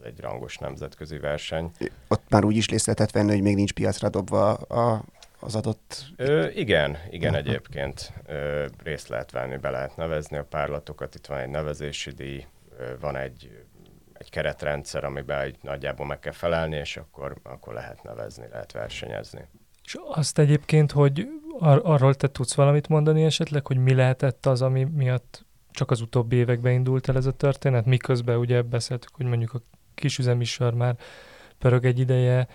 egy 0.03 0.20
rangos 0.20 0.58
nemzetközi 0.58 1.18
verseny. 1.18 1.72
Ott 2.08 2.29
már 2.29 2.44
úgy 2.44 2.56
is 2.56 2.68
részt 2.68 2.86
lehetett 2.86 3.12
venni, 3.12 3.32
hogy 3.32 3.41
még 3.41 3.56
nincs 3.56 3.74
piacra 3.74 4.10
dobva 4.10 4.53
a 4.53 5.03
az 5.44 5.56
adott... 5.56 6.06
Ö, 6.16 6.48
igen, 6.48 6.98
igen 7.10 7.36
egyébként 7.36 8.14
ö, 8.26 8.66
részt 8.84 9.08
lehet 9.08 9.32
venni, 9.32 9.58
be 9.58 9.70
lehet 9.70 9.96
nevezni 9.96 10.38
a 10.38 10.44
párlatokat, 10.44 11.16
itt 11.16 11.26
van 11.26 11.38
egy 11.38 11.50
nevezési 11.50 12.12
díj, 12.12 12.46
ö, 12.78 13.00
van 13.00 13.16
egy, 13.16 13.66
egy 14.14 14.30
keretrendszer, 14.30 15.04
amiben 15.04 15.40
egy 15.40 15.56
nagyjából 15.62 16.06
meg 16.06 16.20
kell 16.20 16.32
felelni, 16.32 16.76
és 16.76 16.98
akkor, 16.98 17.36
akkor 17.44 17.74
lehet 17.74 18.04
nevezni, 18.04 18.46
lehet 18.52 18.72
versenyezni. 18.72 19.48
És 19.84 19.98
azt 20.08 20.40
egyébként, 20.40 20.92
hogy 20.92 21.28
ar- 21.60 21.84
arról 21.84 22.14
te 22.14 22.28
tudsz 22.28 22.54
valamit 22.54 22.88
mondani 22.88 23.24
esetleg, 23.24 23.68
hogy 23.68 23.78
mi 23.78 23.94
lehetett 23.94 24.46
az, 24.46 24.62
ami 24.62 24.84
miatt 24.84 25.46
csak 25.72 25.92
az 25.92 26.02
utóbbi 26.02 26.36
években 26.36 26.74
indult 26.74 27.10
el 27.10 27.16
ez 27.16 27.26
a 27.26 27.32
történet, 27.32 27.86
miközben 27.86 28.38
ugye 28.38 28.62
beszéltük, 28.62 29.16
hogy 29.16 29.26
mondjuk 29.26 29.54
a 29.54 29.62
kisüzemi 29.96 30.44
sör 30.44 30.74
már 30.74 30.96
pörög 31.58 31.86
egy 31.86 32.00
ideje, 32.00 32.48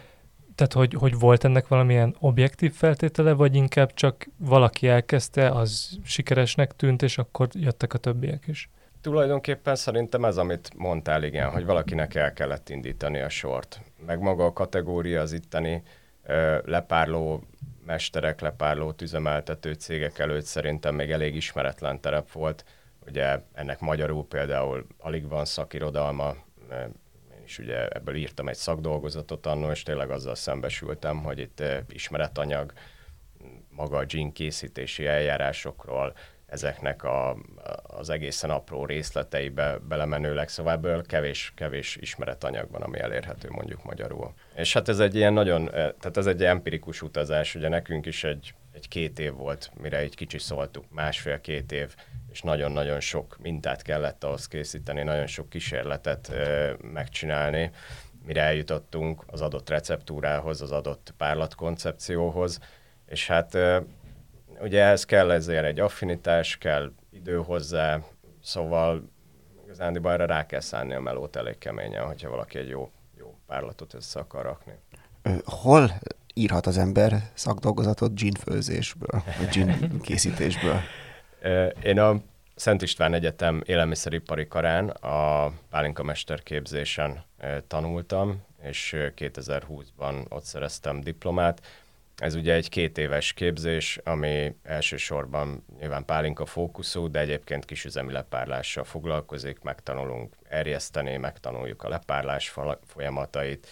tehát, 0.58 0.72
hogy, 0.72 0.94
hogy 0.94 1.18
volt 1.18 1.44
ennek 1.44 1.68
valamilyen 1.68 2.16
objektív 2.20 2.72
feltétele, 2.72 3.32
vagy 3.32 3.54
inkább 3.54 3.94
csak 3.94 4.26
valaki 4.36 4.88
elkezdte, 4.88 5.50
az 5.50 5.98
sikeresnek 6.04 6.76
tűnt, 6.76 7.02
és 7.02 7.18
akkor 7.18 7.48
jöttek 7.52 7.94
a 7.94 7.98
többiek 7.98 8.46
is? 8.46 8.70
Tulajdonképpen 9.00 9.74
szerintem 9.74 10.24
ez, 10.24 10.36
amit 10.36 10.70
mondtál, 10.76 11.22
igen, 11.22 11.50
hogy 11.50 11.64
valakinek 11.64 12.14
el 12.14 12.32
kellett 12.32 12.68
indítani 12.68 13.20
a 13.20 13.28
sort. 13.28 13.80
Meg 14.06 14.20
maga 14.20 14.44
a 14.44 14.52
kategória 14.52 15.20
az 15.20 15.32
itteni 15.32 15.82
ö, 16.22 16.58
lepárló 16.64 17.42
mesterek, 17.86 18.40
lepárló 18.40 18.94
üzemeltető 19.02 19.72
cégek 19.72 20.18
előtt 20.18 20.44
szerintem 20.44 20.94
még 20.94 21.10
elég 21.10 21.34
ismeretlen 21.34 22.00
terep 22.00 22.32
volt. 22.32 22.64
Ugye 23.06 23.38
ennek 23.52 23.80
magyarul 23.80 24.26
például 24.26 24.86
alig 24.98 25.28
van 25.28 25.44
szakirodalma, 25.44 26.34
és 27.48 27.58
ugye 27.58 27.88
ebből 27.88 28.14
írtam 28.14 28.48
egy 28.48 28.56
szakdolgozatot 28.56 29.46
annól, 29.46 29.70
és 29.70 29.82
tényleg 29.82 30.10
azzal 30.10 30.34
szembesültem, 30.34 31.22
hogy 31.22 31.38
itt 31.38 31.62
ismeretanyag 31.88 32.72
maga 33.68 33.96
a 33.96 34.04
gin 34.04 34.32
készítési 34.32 35.06
eljárásokról, 35.06 36.14
ezeknek 36.46 37.04
a, 37.04 37.36
az 37.82 38.10
egészen 38.10 38.50
apró 38.50 38.86
részleteibe 38.86 39.78
belemenőleg, 39.88 40.48
szóval 40.48 40.72
ebből 40.72 41.02
kevés, 41.02 41.52
kevés 41.56 41.96
ismeretanyag 41.96 42.70
van, 42.70 42.82
ami 42.82 42.98
elérhető 42.98 43.48
mondjuk 43.50 43.84
magyarul. 43.84 44.32
És 44.54 44.72
hát 44.72 44.88
ez 44.88 44.98
egy 44.98 45.14
ilyen 45.14 45.32
nagyon, 45.32 45.64
tehát 45.70 46.16
ez 46.16 46.26
egy 46.26 46.44
empirikus 46.44 47.02
utazás, 47.02 47.54
ugye 47.54 47.68
nekünk 47.68 48.06
is 48.06 48.24
egy, 48.24 48.54
egy 48.78 48.88
két 48.88 49.18
év 49.18 49.32
volt, 49.32 49.70
mire 49.80 49.96
egy 49.98 50.14
kicsi 50.14 50.38
szóltuk, 50.38 50.84
másfél-két 50.90 51.72
év, 51.72 51.94
és 52.30 52.42
nagyon-nagyon 52.42 53.00
sok 53.00 53.36
mintát 53.38 53.82
kellett 53.82 54.24
ahhoz 54.24 54.48
készíteni, 54.48 55.02
nagyon 55.02 55.26
sok 55.26 55.48
kísérletet 55.48 56.28
ö, 56.28 56.72
megcsinálni, 56.92 57.70
mire 58.26 58.42
eljutottunk 58.42 59.24
az 59.26 59.40
adott 59.40 59.68
receptúrához, 59.68 60.62
az 60.62 60.72
adott 60.72 61.14
párlatkoncepcióhoz, 61.16 62.58
és 63.06 63.26
hát 63.26 63.54
ö, 63.54 63.80
ugye 64.60 64.82
ehhez 64.82 65.04
kell 65.04 65.30
ezért 65.30 65.64
egy 65.64 65.80
affinitás, 65.80 66.58
kell 66.58 66.92
idő 67.10 67.36
hozzá, 67.36 68.00
szóval 68.42 69.10
igazán 69.64 70.06
erre 70.06 70.26
rá 70.26 70.46
kell 70.46 70.60
szállni 70.60 70.94
a 70.94 71.00
melót 71.00 71.36
elég 71.36 71.58
keményen, 71.58 72.06
hogyha 72.06 72.30
valaki 72.30 72.58
egy 72.58 72.68
jó, 72.68 72.90
jó 73.16 73.38
párlatot 73.46 73.94
össze 73.94 74.20
akar 74.20 74.44
rakni. 74.44 74.72
Hol 75.44 75.90
írhat 76.38 76.66
az 76.66 76.78
ember 76.78 77.30
szakdolgozatot 77.34 78.14
ginfőzésből, 78.14 79.22
vagy 79.38 79.48
gin 79.48 80.00
készítésből? 80.00 80.80
Én 81.82 81.98
a 81.98 82.20
Szent 82.54 82.82
István 82.82 83.14
Egyetem 83.14 83.62
élelmiszeripari 83.64 84.48
karán 84.48 84.88
a 84.88 85.52
pálinka 85.70 86.02
mesterképzésen 86.02 87.24
tanultam, 87.66 88.42
és 88.62 88.94
2020-ban 88.96 90.28
ott 90.28 90.44
szereztem 90.44 91.00
diplomát. 91.00 91.60
Ez 92.16 92.34
ugye 92.34 92.54
egy 92.54 92.68
két 92.68 92.98
éves 92.98 93.32
képzés, 93.32 93.98
ami 94.04 94.54
elsősorban 94.62 95.64
nyilván 95.80 96.04
pálinka 96.04 96.46
fókuszú, 96.46 97.10
de 97.10 97.18
egyébként 97.18 97.64
kisüzemi 97.64 98.12
lepárlással 98.12 98.84
foglalkozik, 98.84 99.60
megtanulunk 99.60 100.34
erjeszteni, 100.48 101.16
megtanuljuk 101.16 101.82
a 101.82 101.88
lepárlás 101.88 102.54
folyamatait, 102.86 103.66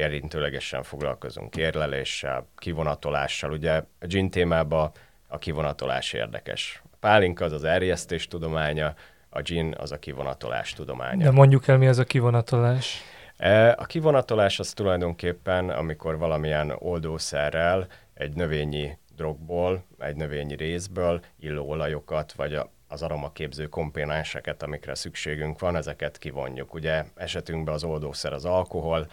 érintőlegesen 0.00 0.82
foglalkozunk 0.82 1.56
érleléssel, 1.56 2.46
kivonatolással. 2.56 3.52
Ugye 3.52 3.72
a 4.00 4.06
gin 4.06 4.30
témában 4.30 4.90
a 5.26 5.38
kivonatolás 5.38 6.12
érdekes. 6.12 6.82
A 6.92 6.96
pálinka 7.00 7.44
az 7.44 7.52
az 7.52 7.64
erjesztés 7.64 8.28
tudománya, 8.28 8.94
a 9.28 9.40
gin 9.40 9.74
az 9.78 9.92
a 9.92 9.98
kivonatolás 9.98 10.72
tudománya. 10.72 11.24
De 11.24 11.30
mondjuk 11.30 11.68
el, 11.68 11.78
mi 11.78 11.86
az 11.86 11.98
a 11.98 12.04
kivonatolás? 12.04 13.02
E, 13.36 13.74
a 13.78 13.84
kivonatolás 13.84 14.58
az 14.58 14.72
tulajdonképpen, 14.72 15.70
amikor 15.70 16.18
valamilyen 16.18 16.72
oldószerrel 16.78 17.86
egy 18.14 18.34
növényi 18.34 18.98
drogból, 19.16 19.84
egy 19.98 20.16
növényi 20.16 20.54
részből 20.54 21.20
illóolajokat, 21.38 22.32
vagy 22.32 22.54
a, 22.54 22.70
az 22.88 23.02
aromaképző 23.02 23.66
komponenseket, 23.66 24.62
amikre 24.62 24.94
szükségünk 24.94 25.58
van, 25.58 25.76
ezeket 25.76 26.18
kivonjuk. 26.18 26.74
Ugye 26.74 27.04
esetünkben 27.16 27.74
az 27.74 27.84
oldószer 27.84 28.32
az 28.32 28.44
alkohol, 28.44 29.06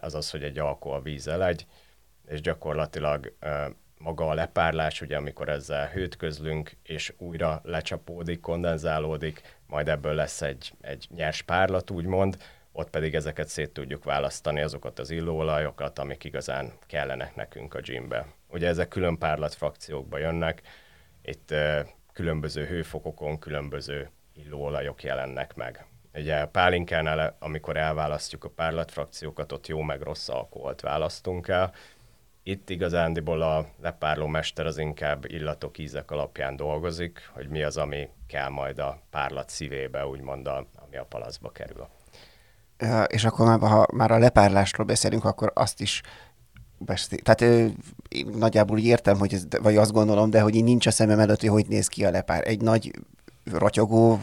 az 0.00 0.14
az, 0.14 0.30
hogy 0.30 0.42
egy 0.42 0.58
alkohol 0.58 1.02
víz 1.02 1.28
elegy, 1.28 1.66
és 2.28 2.40
gyakorlatilag 2.40 3.32
maga 3.98 4.28
a 4.28 4.34
lepárlás, 4.34 5.00
ugye 5.00 5.16
amikor 5.16 5.48
ezzel 5.48 5.88
hőt 5.88 6.16
közlünk, 6.16 6.76
és 6.82 7.14
újra 7.18 7.60
lecsapódik, 7.64 8.40
kondenzálódik, 8.40 9.58
majd 9.66 9.88
ebből 9.88 10.14
lesz 10.14 10.42
egy, 10.42 10.72
egy 10.80 11.06
nyers 11.14 11.42
párlat, 11.42 11.90
úgymond, 11.90 12.36
ott 12.72 12.90
pedig 12.90 13.14
ezeket 13.14 13.48
szét 13.48 13.70
tudjuk 13.70 14.04
választani, 14.04 14.60
azokat 14.60 14.98
az 14.98 15.10
illóolajokat, 15.10 15.98
amik 15.98 16.24
igazán 16.24 16.72
kellenek 16.86 17.34
nekünk 17.34 17.74
a 17.74 17.80
gymbe. 17.80 18.26
Ugye 18.48 18.68
ezek 18.68 18.88
külön 18.88 19.18
párlatfrakciókba 19.18 20.18
jönnek, 20.18 20.62
itt 21.22 21.54
különböző 22.12 22.64
hőfokokon 22.64 23.38
különböző 23.38 24.10
illóolajok 24.34 25.02
jelennek 25.02 25.54
meg. 25.54 25.86
Ugye 26.16 26.36
a 26.36 26.48
pálinkánál, 26.48 27.36
amikor 27.38 27.76
elválasztjuk 27.76 28.44
a 28.44 28.48
párlatfrakciókat, 28.48 29.52
ott 29.52 29.66
jó 29.66 29.80
meg 29.80 30.00
rossz 30.00 30.28
alkoholt 30.28 30.80
választunk 30.80 31.48
el. 31.48 31.72
Itt 32.42 32.70
igazándiból 32.70 33.42
a 33.42 33.66
lepárló 33.82 34.26
mester 34.26 34.66
az 34.66 34.78
inkább 34.78 35.24
illatok, 35.24 35.78
ízek 35.78 36.10
alapján 36.10 36.56
dolgozik, 36.56 37.30
hogy 37.32 37.48
mi 37.48 37.62
az, 37.62 37.76
ami 37.76 38.08
kell 38.26 38.48
majd 38.48 38.78
a 38.78 39.00
párlat 39.10 39.48
szívébe, 39.50 40.06
úgymond, 40.06 40.46
a, 40.46 40.66
ami 40.86 40.96
a 40.96 41.04
palaszba 41.04 41.50
kerül 41.50 41.86
és 43.06 43.24
akkor 43.24 43.46
már, 43.46 43.70
ha 43.70 43.86
már 43.92 44.10
a 44.10 44.18
lepárlásról 44.18 44.86
beszélünk, 44.86 45.24
akkor 45.24 45.50
azt 45.54 45.80
is 45.80 46.02
beszél. 46.78 47.18
Tehát 47.18 47.40
én 47.40 48.26
nagyjából 48.38 48.78
értem, 48.78 49.18
hogy 49.18 49.34
ez, 49.34 49.46
vagy 49.62 49.76
azt 49.76 49.92
gondolom, 49.92 50.30
de 50.30 50.40
hogy 50.40 50.54
így 50.54 50.64
nincs 50.64 50.86
a 50.86 50.90
szemem 50.90 51.18
előtt, 51.18 51.40
hogy 51.40 51.48
hogy 51.48 51.66
néz 51.68 51.86
ki 51.86 52.04
a 52.04 52.10
lepár. 52.10 52.48
Egy 52.48 52.60
nagy 52.60 52.90
ratyogó 53.52 54.20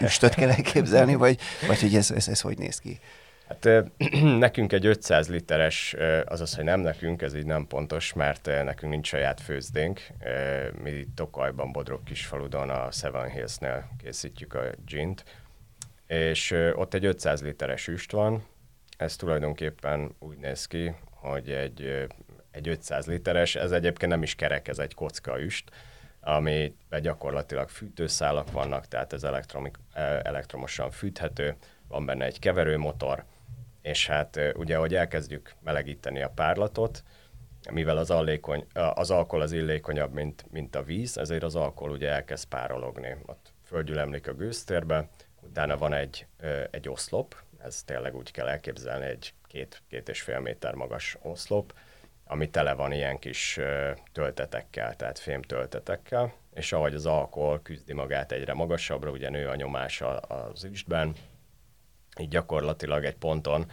üstöt 0.00 0.34
kell 0.34 0.50
elképzelni, 0.50 1.14
vagy, 1.14 1.38
vagy 1.66 1.80
hogy 1.80 1.94
ez, 1.94 2.10
ez, 2.10 2.28
ez 2.28 2.40
hogy 2.40 2.58
néz 2.58 2.78
ki? 2.78 3.00
Hát 3.48 3.68
nekünk 4.38 4.72
egy 4.72 4.86
500 4.86 5.28
literes, 5.28 5.96
azaz, 6.24 6.54
hogy 6.54 6.64
nem 6.64 6.80
nekünk, 6.80 7.22
ez 7.22 7.34
így 7.34 7.46
nem 7.46 7.66
pontos, 7.66 8.12
mert 8.12 8.46
nekünk 8.46 8.92
nincs 8.92 9.06
saját 9.06 9.40
főzdénk. 9.40 10.00
Mi 10.82 11.06
Tokajban, 11.14 11.72
Bodrog 11.72 12.02
kisfaludon, 12.02 12.70
a 12.70 12.90
Seven 12.90 13.30
Hills-nél 13.30 13.88
készítjük 14.02 14.54
a 14.54 14.62
gint, 14.86 15.24
és 16.06 16.54
ott 16.74 16.94
egy 16.94 17.04
500 17.04 17.42
literes 17.42 17.88
üst 17.88 18.12
van, 18.12 18.44
ez 18.96 19.16
tulajdonképpen 19.16 20.14
úgy 20.18 20.36
néz 20.36 20.66
ki, 20.66 20.94
hogy 21.10 21.50
egy, 21.50 22.08
egy 22.50 22.68
500 22.68 23.06
literes, 23.06 23.54
ez 23.54 23.70
egyébként 23.70 24.12
nem 24.12 24.22
is 24.22 24.34
kerek, 24.34 24.68
ez 24.68 24.78
egy 24.78 24.94
kocka 24.94 25.40
üst, 25.40 25.70
ami 26.24 26.74
gyakorlatilag 27.00 27.68
fűtőszálak 27.68 28.50
vannak, 28.50 28.86
tehát 28.86 29.12
ez 29.12 29.24
elektromik, 29.24 29.76
elektromosan 30.22 30.90
fűthető, 30.90 31.56
van 31.88 32.06
benne 32.06 32.24
egy 32.24 32.38
keverőmotor, 32.38 33.24
és 33.82 34.06
hát 34.06 34.40
ugye, 34.54 34.76
hogy 34.76 34.94
elkezdjük 34.94 35.54
melegíteni 35.60 36.22
a 36.22 36.30
párlatot, 36.34 37.02
mivel 37.70 37.96
az, 37.96 38.10
allékony, 38.10 38.66
az 38.72 39.10
alkohol 39.10 39.40
az 39.40 39.52
illékonyabb, 39.52 40.12
mint, 40.12 40.44
mint 40.50 40.76
a 40.76 40.82
víz, 40.82 41.18
ezért 41.18 41.42
az 41.42 41.54
alkohol 41.54 41.92
ugye 41.92 42.10
elkezd 42.10 42.48
párologni. 42.48 43.16
Ott 43.26 43.52
földgyülemlik 43.64 44.28
a 44.28 44.34
gőztérbe, 44.34 45.08
utána 45.40 45.76
van 45.76 45.92
egy, 45.92 46.26
egy 46.70 46.88
oszlop, 46.88 47.36
ez 47.64 47.82
tényleg 47.82 48.16
úgy 48.16 48.30
kell 48.30 48.48
elképzelni, 48.48 49.04
egy 49.04 49.34
két, 49.46 49.82
két 49.88 50.08
és 50.08 50.22
fél 50.22 50.40
méter 50.40 50.74
magas 50.74 51.18
oszlop, 51.22 51.74
ami 52.24 52.50
tele 52.50 52.72
van 52.72 52.92
ilyen 52.92 53.18
kis 53.18 53.58
töltetekkel, 54.12 54.96
tehát 54.96 55.18
fémtöltetekkel, 55.18 56.32
és 56.54 56.72
ahogy 56.72 56.94
az 56.94 57.06
alkohol 57.06 57.62
küzdi 57.62 57.92
magát 57.92 58.32
egyre 58.32 58.54
magasabbra, 58.54 59.10
ugye 59.10 59.30
nő 59.30 59.48
a 59.48 59.54
nyomása 59.54 60.16
az 60.16 60.64
üstben, 60.64 61.14
így 62.18 62.28
gyakorlatilag 62.28 63.04
egy 63.04 63.16
ponton 63.16 63.70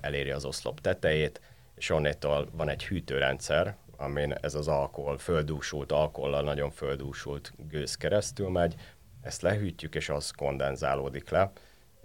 eléri 0.00 0.30
az 0.30 0.44
oszlop 0.44 0.80
tetejét, 0.80 1.40
és 1.74 1.90
onnétól 1.90 2.48
van 2.52 2.68
egy 2.68 2.84
hűtőrendszer, 2.84 3.76
amin 3.96 4.32
ez 4.32 4.54
az 4.54 4.68
alkohol, 4.68 5.18
földúsult 5.18 5.92
alkohollal 5.92 6.42
nagyon 6.42 6.70
földúsult 6.70 7.52
gőz 7.56 7.96
keresztül 7.96 8.48
megy, 8.48 8.74
ezt 9.22 9.42
lehűtjük, 9.42 9.94
és 9.94 10.08
az 10.08 10.30
kondenzálódik 10.30 11.30
le, 11.30 11.52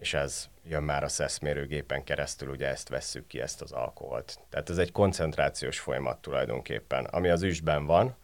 és 0.03 0.13
ez 0.13 0.49
jön 0.63 0.83
már 0.83 1.03
a 1.03 1.07
szeszmérőgépen 1.07 2.03
keresztül, 2.03 2.49
ugye 2.49 2.67
ezt 2.67 2.89
vesszük 2.89 3.27
ki, 3.27 3.41
ezt 3.41 3.61
az 3.61 3.71
alkoholt. 3.71 4.39
Tehát 4.49 4.69
ez 4.69 4.77
egy 4.77 4.91
koncentrációs 4.91 5.79
folyamat 5.79 6.21
tulajdonképpen. 6.21 7.05
Ami 7.05 7.29
az 7.29 7.41
üstben 7.41 7.85
van, 7.85 8.15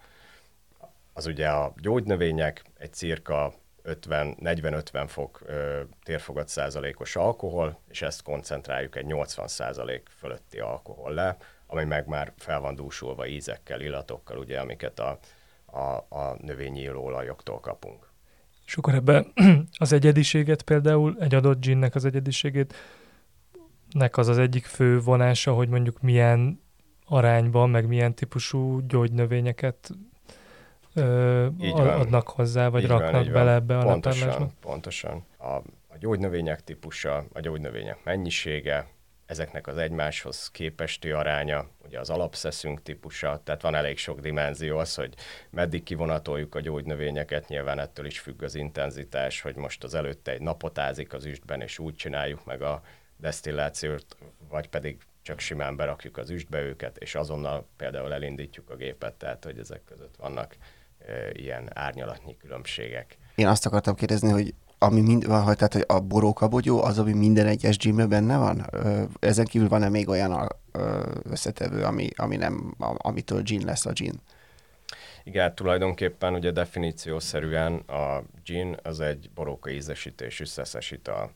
az 1.13 1.25
ugye 1.25 1.49
a 1.49 1.73
gyógynövények, 1.81 2.63
egy 2.77 2.93
cirka 2.93 3.53
40-50 3.83 5.05
fok 5.07 5.41
ö, 5.45 5.81
térfogat 6.03 6.47
százalékos 6.47 7.15
alkohol, 7.15 7.79
és 7.89 8.01
ezt 8.01 8.23
koncentráljuk 8.23 8.95
egy 8.95 9.05
80 9.05 9.47
százalék 9.47 10.09
fölötti 10.17 10.59
alkohol 10.59 11.13
le, 11.13 11.37
ami 11.67 11.83
meg 11.83 12.07
már 12.07 12.33
fel 12.37 12.59
van 12.59 12.75
dúsulva 12.75 13.27
ízekkel, 13.27 13.81
illatokkal, 13.81 14.37
ugye, 14.37 14.59
amiket 14.59 14.99
a, 14.99 15.19
a, 15.65 15.79
a 16.09 16.35
növényi 16.41 16.89
olajoktól 16.89 17.59
kapunk. 17.59 18.08
És 18.69 18.75
akkor 18.75 18.93
ebbe 18.93 19.25
az 19.77 19.93
egyediséget 19.93 20.61
például, 20.61 21.17
egy 21.19 21.35
adott 21.35 21.59
ginnek 21.59 21.95
az 21.95 22.05
egyediségét, 22.05 22.73
nek 23.91 24.17
az 24.17 24.27
az 24.27 24.37
egyik 24.37 24.65
fő 24.65 24.99
vonása, 24.99 25.53
hogy 25.53 25.69
mondjuk 25.69 26.01
milyen 26.01 26.61
arányban, 27.05 27.69
meg 27.69 27.87
milyen 27.87 28.15
típusú 28.15 28.79
gyógynövényeket 28.87 29.89
ö, 30.93 31.47
adnak 31.75 32.29
hozzá, 32.29 32.67
vagy 32.67 32.81
így 32.81 32.87
raknak 32.87 33.23
van, 33.23 33.31
bele 33.33 33.53
ebbe 33.53 33.77
a 33.77 33.83
Pontosan, 33.83 34.51
pontosan. 34.59 35.25
A, 35.37 35.47
a 35.87 35.97
gyógynövények 35.99 36.63
típusa, 36.63 37.25
a 37.33 37.39
gyógynövények 37.39 38.03
mennyisége, 38.03 38.87
ezeknek 39.29 39.67
az 39.67 39.77
egymáshoz 39.77 40.51
képesti 40.51 41.11
aránya, 41.11 41.67
ugye 41.85 41.99
az 41.99 42.09
alapszeszünk 42.09 42.81
típusa, 42.81 43.41
tehát 43.43 43.61
van 43.61 43.75
elég 43.75 43.97
sok 43.97 44.19
dimenzió 44.19 44.77
az, 44.77 44.95
hogy 44.95 45.13
meddig 45.49 45.83
kivonatoljuk 45.83 46.55
a 46.55 46.59
gyógynövényeket, 46.59 47.47
nyilván 47.47 47.79
ettől 47.79 48.05
is 48.05 48.19
függ 48.19 48.43
az 48.43 48.55
intenzitás, 48.55 49.41
hogy 49.41 49.55
most 49.55 49.83
az 49.83 49.93
előtte 49.93 50.31
egy 50.31 50.41
napot 50.41 50.77
ázik 50.77 51.13
az 51.13 51.25
üstben, 51.25 51.61
és 51.61 51.79
úgy 51.79 51.95
csináljuk 51.95 52.45
meg 52.45 52.61
a 52.61 52.81
desztillációt, 53.17 54.17
vagy 54.49 54.69
pedig 54.69 54.97
csak 55.21 55.39
simán 55.39 55.75
berakjuk 55.75 56.17
az 56.17 56.29
üstbe 56.29 56.61
őket, 56.61 56.97
és 56.97 57.15
azonnal 57.15 57.67
például 57.77 58.13
elindítjuk 58.13 58.69
a 58.69 58.75
gépet, 58.75 59.13
tehát 59.13 59.43
hogy 59.43 59.57
ezek 59.59 59.83
között 59.83 60.15
vannak 60.15 60.55
e, 61.07 61.29
ilyen 61.31 61.69
árnyalatnyi 61.73 62.37
különbségek. 62.37 63.17
Én 63.35 63.47
azt 63.47 63.65
akartam 63.65 63.95
kérdezni, 63.95 64.29
hogy 64.29 64.53
ami 64.79 65.01
mind, 65.01 65.27
van, 65.27 65.43
hogy, 65.43 65.55
tehát, 65.55 65.75
a 65.75 65.99
borókabogyó 65.99 66.83
az, 66.83 66.99
ami 66.99 67.13
minden 67.13 67.45
egyes 67.45 67.77
gymben 67.77 68.09
benne 68.09 68.37
van? 68.37 68.65
Ezen 69.19 69.45
kívül 69.45 69.67
van-e 69.67 69.89
még 69.89 70.09
olyan 70.09 70.55
összetevő, 71.23 71.83
ami, 71.83 72.07
ami 72.15 72.35
nem, 72.35 72.75
amitől 72.97 73.41
gin 73.41 73.65
lesz 73.65 73.85
a 73.85 73.91
gin? 73.91 74.21
Igen, 75.23 75.55
tulajdonképpen 75.55 76.33
ugye 76.33 76.51
definíciószerűen 76.51 77.73
a 77.75 78.23
gin 78.43 78.77
az 78.83 78.99
egy 78.99 79.29
boróka 79.35 79.69
ízesítésű 79.69 80.45
szeszes 80.45 80.91
ital. 80.91 81.31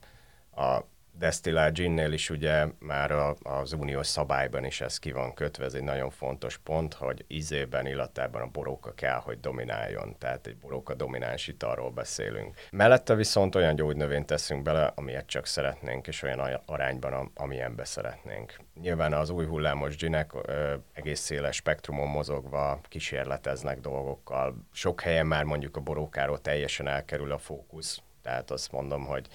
A 0.56 0.80
desztillált 1.18 1.74
ginnél 1.74 2.12
is 2.12 2.30
ugye 2.30 2.66
már 2.80 3.12
a, 3.12 3.36
az 3.44 3.74
uniós 3.74 4.08
szabályban 4.08 4.66
is 4.66 4.82
ez 4.82 5.00
ki 5.00 5.12
van 5.12 5.34
kötve, 5.34 5.66
ez 5.66 5.74
egy 5.74 5.84
nagyon 5.84 6.10
fontos 6.10 6.58
pont, 6.58 6.94
hogy 6.94 7.26
ízében, 7.28 7.88
illatában 7.88 8.42
a 8.42 8.50
boróka 8.52 8.94
kell, 8.94 9.20
hogy 9.20 9.40
domináljon, 9.40 10.16
tehát 10.18 10.48
egy 10.48 10.58
boróka 10.58 10.94
domináns 10.94 11.48
italról 11.48 11.92
beszélünk. 11.92 12.54
Mellette 12.72 13.16
viszont 13.16 13.56
olyan 13.56 13.76
gyógynövényt 13.76 14.26
teszünk 14.26 14.64
bele, 14.64 14.92
amilyet 14.96 15.26
csak 15.26 15.46
szeretnénk, 15.46 16.08
és 16.08 16.22
olyan 16.22 16.62
arányban, 16.66 17.32
amilyenbe 17.36 17.86
szeretnénk. 17.86 18.60
Nyilván 18.82 19.14
az 19.14 19.30
új 19.30 19.46
hullámos 19.46 19.96
ginek 19.96 20.32
ö, 20.34 20.74
egész 20.94 21.20
széles 21.20 21.56
spektrumon 21.56 22.08
mozogva 22.08 22.80
kísérleteznek 22.84 23.80
dolgokkal. 23.80 24.56
Sok 24.72 25.02
helyen 25.02 25.26
már 25.26 25.44
mondjuk 25.44 25.78
a 25.78 25.82
borókáról 25.82 26.42
teljesen 26.42 26.88
elkerül 26.88 27.32
a 27.32 27.38
fókusz, 27.38 28.02
tehát 28.22 28.52
azt 28.52 28.72
mondom, 28.72 29.06
hogy 29.06 29.28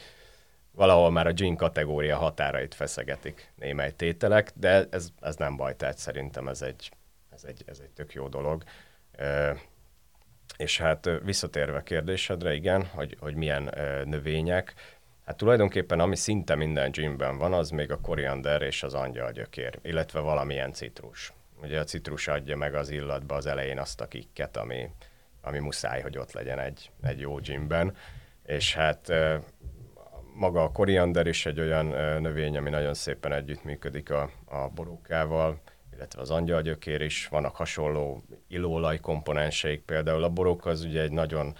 valahol 0.79 1.11
már 1.11 1.27
a 1.27 1.33
gin 1.33 1.57
kategória 1.57 2.17
határait 2.17 2.75
feszegetik 2.75 3.53
némely 3.57 3.93
tételek, 3.93 4.51
de 4.55 4.87
ez, 4.91 5.09
ez 5.21 5.37
nem 5.37 5.57
baj, 5.57 5.77
tehát 5.77 5.99
szerintem 5.99 6.49
ez 6.49 6.63
egy, 6.63 6.91
ez 7.31 7.45
egy, 7.45 7.63
ez 7.67 7.79
egy 7.83 7.91
tök 7.91 8.13
jó 8.13 8.29
dolog. 8.29 8.63
És 10.57 10.79
hát 10.79 11.11
visszatérve 11.25 11.77
a 11.77 11.83
kérdésedre, 11.83 12.55
igen, 12.55 12.87
hogy, 12.87 13.17
hogy 13.21 13.35
milyen 13.35 13.75
növények, 14.05 14.75
hát 15.25 15.37
tulajdonképpen 15.37 16.01
ami 16.01 16.17
szinte 16.17 16.55
minden 16.55 16.91
ginben 16.91 17.39
van, 17.39 17.53
az 17.53 17.71
még 17.71 17.91
a 17.91 18.01
koriander 18.01 18.63
és 18.63 18.83
az 18.83 18.95
angyalgyökér, 18.95 19.79
illetve 19.83 20.21
valamilyen 20.21 20.73
citrus. 20.73 21.33
Ugye 21.63 21.81
a 21.81 21.85
citrus 21.85 22.29
adja 22.29 22.57
meg 22.57 22.75
az 22.75 22.91
illatba 22.91 23.35
az 23.35 23.47
elején 23.47 23.79
azt 23.79 24.01
a 24.01 24.09
kikket, 24.09 24.57
ami, 24.57 24.91
ami 25.43 25.59
muszáj, 25.59 26.01
hogy 26.01 26.19
ott 26.19 26.33
legyen 26.33 26.59
egy, 26.59 26.91
egy 27.03 27.21
jó 27.21 27.37
ginben. 27.37 27.97
És 28.45 28.75
hát 28.75 29.13
maga 30.38 30.62
a 30.62 30.73
koriander 30.73 31.26
is 31.26 31.47
egy 31.47 31.61
olyan 31.61 31.87
növény, 32.21 32.57
ami 32.57 32.71
nagyon 32.71 32.95
szépen 32.95 33.33
együttműködik 33.33 34.11
a, 34.11 34.30
a 34.45 34.68
borókával, 34.68 35.61
illetve 35.95 36.21
az 36.21 36.30
angyalgyökér 36.30 37.00
is, 37.00 37.28
vannak 37.28 37.57
hasonló 37.57 38.23
illóolaj 38.49 38.99
komponenseik, 39.00 39.83
például 39.83 40.23
a 40.23 40.28
borók 40.28 40.66
az 40.66 40.85
ugye 40.85 41.02
egy 41.02 41.12
nagyon 41.12 41.54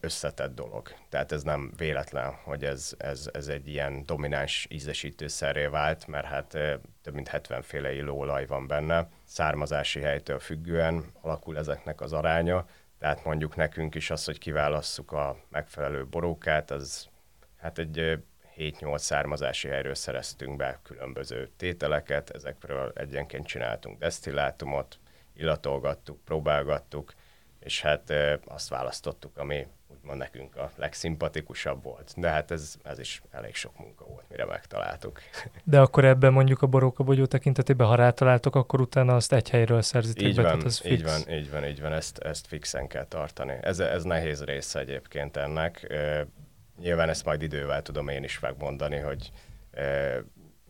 összetett 0.00 0.54
dolog. 0.54 0.88
Tehát 1.08 1.32
ez 1.32 1.42
nem 1.42 1.72
véletlen, 1.76 2.32
hogy 2.44 2.64
ez, 2.64 2.94
ez, 2.98 3.30
ez 3.32 3.48
egy 3.48 3.68
ilyen 3.68 4.02
domináns 4.06 4.66
ízesítőszerré 4.70 5.66
vált, 5.66 6.06
mert 6.06 6.26
hát 6.26 6.50
több 7.02 7.14
mint 7.14 7.28
70 7.28 7.62
féle 7.62 7.94
illóolaj 7.94 8.46
van 8.46 8.66
benne. 8.66 9.08
Származási 9.24 10.00
helytől 10.00 10.38
függően 10.38 11.04
alakul 11.20 11.58
ezeknek 11.58 12.00
az 12.00 12.12
aránya, 12.12 12.66
tehát 12.98 13.24
mondjuk 13.24 13.56
nekünk 13.56 13.94
is 13.94 14.10
az, 14.10 14.24
hogy 14.24 14.38
kiválasszuk 14.38 15.12
a 15.12 15.36
megfelelő 15.50 16.06
borókát, 16.06 16.70
az 16.70 17.10
hát 17.62 17.78
egy 17.78 18.18
7-8 18.56 18.98
származási 18.98 19.68
helyről 19.68 19.94
szereztünk 19.94 20.56
be 20.56 20.80
különböző 20.82 21.50
tételeket, 21.56 22.30
ezekről 22.30 22.92
egyenként 22.94 23.46
csináltunk 23.46 23.98
desztillátumot, 23.98 24.98
illatolgattuk, 25.34 26.24
próbálgattuk, 26.24 27.14
és 27.58 27.80
hát 27.80 28.12
azt 28.44 28.68
választottuk, 28.68 29.38
ami 29.38 29.66
úgymond 29.88 30.18
nekünk 30.18 30.56
a 30.56 30.70
legszimpatikusabb 30.76 31.82
volt. 31.82 32.12
De 32.16 32.28
hát 32.28 32.50
ez, 32.50 32.74
ez 32.82 32.98
is 32.98 33.22
elég 33.30 33.54
sok 33.54 33.78
munka 33.78 34.04
volt, 34.04 34.24
mire 34.28 34.44
megtaláltuk. 34.44 35.20
De 35.64 35.80
akkor 35.80 36.04
ebben 36.04 36.32
mondjuk 36.32 36.62
a 36.62 36.66
borókabogyó 36.66 37.26
tekintetében, 37.26 37.86
ha 37.86 37.94
rátaláltok, 37.94 38.56
akkor 38.56 38.80
utána 38.80 39.14
azt 39.14 39.32
egy 39.32 39.50
helyről 39.50 39.82
szerzitek 39.82 40.26
így 40.26 40.36
be, 40.36 40.42
van, 40.42 40.62
az 40.64 40.86
így 40.86 41.02
van, 41.02 41.30
így 41.30 41.50
van, 41.50 41.64
így 41.64 41.80
van, 41.80 41.92
ezt, 41.92 42.18
ezt 42.18 42.46
fixen 42.46 42.86
kell 42.86 43.06
tartani. 43.06 43.58
Ez, 43.60 43.80
ez 43.80 44.02
nehéz 44.02 44.44
része 44.44 44.78
egyébként 44.78 45.36
ennek. 45.36 45.94
Nyilván 46.80 47.08
ezt 47.08 47.24
majd 47.24 47.42
idővel 47.42 47.82
tudom 47.82 48.08
én 48.08 48.24
is 48.24 48.40
megmondani, 48.40 48.96
hogy 48.96 49.32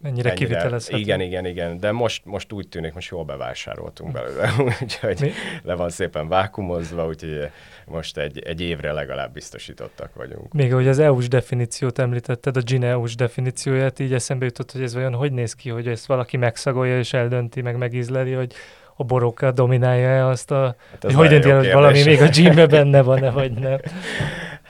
Mennyire 0.03 0.33
kivitelezhető. 0.33 0.99
Igen, 0.99 1.21
igen, 1.21 1.47
igen, 1.47 1.79
de 1.79 1.93
most, 1.93 2.25
most 2.25 2.53
úgy 2.53 2.69
tűnik, 2.69 2.95
most 2.95 3.11
jól 3.11 3.25
bevásároltunk 3.25 4.13
belőle, 4.13 4.51
úgyhogy 4.83 5.21
Mi? 5.21 5.31
le 5.63 5.75
van 5.75 5.91
szépen 5.91 6.29
vákumozva, 6.29 7.07
úgyhogy 7.07 7.51
most 7.87 8.19
egy, 8.19 8.39
egy 8.39 8.61
évre 8.61 8.93
legalább 8.93 9.33
biztosítottak 9.33 10.15
vagyunk. 10.15 10.53
Még 10.53 10.73
ahogy 10.73 10.89
az 10.89 10.99
EU-s 10.99 11.29
definíciót 11.29 11.99
említetted, 11.99 12.57
a 12.57 12.61
GIN 12.61 12.85
EU-s 12.85 13.15
definícióját, 13.15 13.99
így 13.99 14.13
eszembe 14.13 14.45
jutott, 14.45 14.73
hogy 14.73 14.83
ez 14.83 14.97
olyan 14.97 15.15
hogy 15.15 15.33
néz 15.33 15.55
ki, 15.55 15.71
hogy 15.71 15.89
ezt 15.89 16.07
valaki 16.07 16.37
megszagolja 16.37 16.99
és 16.99 17.13
eldönti, 17.13 17.61
meg 17.61 17.77
megízleli, 17.77 18.33
hogy 18.33 18.53
a 18.97 19.05
boróka 19.05 19.53
dominálja 19.53 20.29
azt 20.29 20.51
a... 20.51 20.77
Hát 20.91 21.03
hogy 21.03 21.15
hogy 21.15 21.29
dönti 21.29 21.49
hogy 21.49 21.73
valami 21.73 22.03
még 22.03 22.21
a 22.21 22.27
gymbe 22.27 22.67
benne 22.77 23.03
van-e, 23.03 23.31
vagy 23.31 23.53
nem? 23.53 23.81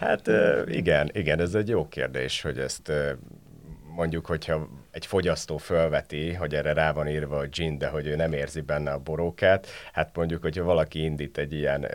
Hát 0.02 0.30
igen, 0.66 1.10
igen, 1.12 1.40
ez 1.40 1.54
egy 1.54 1.68
jó 1.68 1.88
kérdés, 1.88 2.42
hogy 2.42 2.58
ezt 2.58 2.92
mondjuk, 3.94 4.26
hogyha 4.26 4.68
egy 4.90 5.06
fogyasztó 5.06 5.56
fölveti, 5.56 6.32
hogy 6.32 6.54
erre 6.54 6.72
rá 6.72 6.92
van 6.92 7.08
írva 7.08 7.36
a 7.36 7.46
gin, 7.46 7.78
de 7.78 7.88
hogy 7.88 8.06
ő 8.06 8.16
nem 8.16 8.32
érzi 8.32 8.60
benne 8.60 8.90
a 8.90 8.98
borókát, 8.98 9.66
hát 9.92 10.16
mondjuk, 10.16 10.42
hogyha 10.42 10.64
valaki 10.64 11.04
indít 11.04 11.38
egy 11.38 11.52
ilyen, 11.52 11.86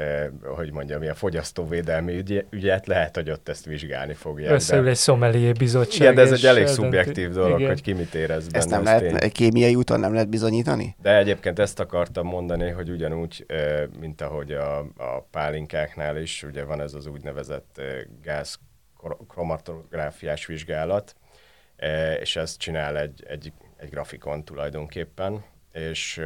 hogy 0.55 0.71
mondjam, 0.71 1.01
ilyen 1.01 1.13
fogyasztóvédelmi 1.13 2.23
ügyet, 2.49 2.87
lehet, 2.87 3.15
hogy 3.15 3.29
ott 3.29 3.49
ezt 3.49 3.65
vizsgálni 3.65 4.13
fogja. 4.13 4.51
Összeül 4.51 4.83
de... 4.83 4.89
egy 4.89 4.95
szomelié 4.95 5.51
bizottság. 5.51 6.01
Igen, 6.01 6.15
de 6.15 6.21
ez 6.21 6.31
egy 6.31 6.45
elég 6.45 6.61
eldönti. 6.61 6.81
szubjektív 6.81 7.31
dolog, 7.31 7.59
Igen. 7.59 7.71
hogy 7.71 7.81
ki 7.81 7.93
mit 7.93 8.13
érez 8.13 8.47
benne. 8.47 8.57
Ezt 8.57 8.69
nem 8.69 8.83
lehet, 8.83 9.17
tény. 9.17 9.31
kémiai 9.31 9.75
úton 9.75 9.99
nem 9.99 10.13
lehet 10.13 10.29
bizonyítani? 10.29 10.95
De 11.01 11.17
egyébként 11.17 11.59
ezt 11.59 11.79
akartam 11.79 12.27
mondani, 12.27 12.69
hogy 12.69 12.89
ugyanúgy, 12.89 13.45
mint 13.99 14.21
ahogy 14.21 14.51
a, 14.51 14.77
a 14.79 15.27
pálinkáknál 15.31 16.17
is, 16.17 16.43
ugye 16.43 16.63
van 16.63 16.81
ez 16.81 16.93
az 16.93 17.05
úgynevezett 17.05 17.81
gáz 18.23 18.59
kromatográfiás 19.27 20.45
vizsgálat, 20.45 21.15
és 22.19 22.35
ezt 22.35 22.59
csinál 22.59 22.97
egy, 22.97 23.23
egy, 23.27 23.53
egy 23.77 23.89
grafikon 23.89 24.45
tulajdonképpen, 24.45 25.43
és 25.71 26.21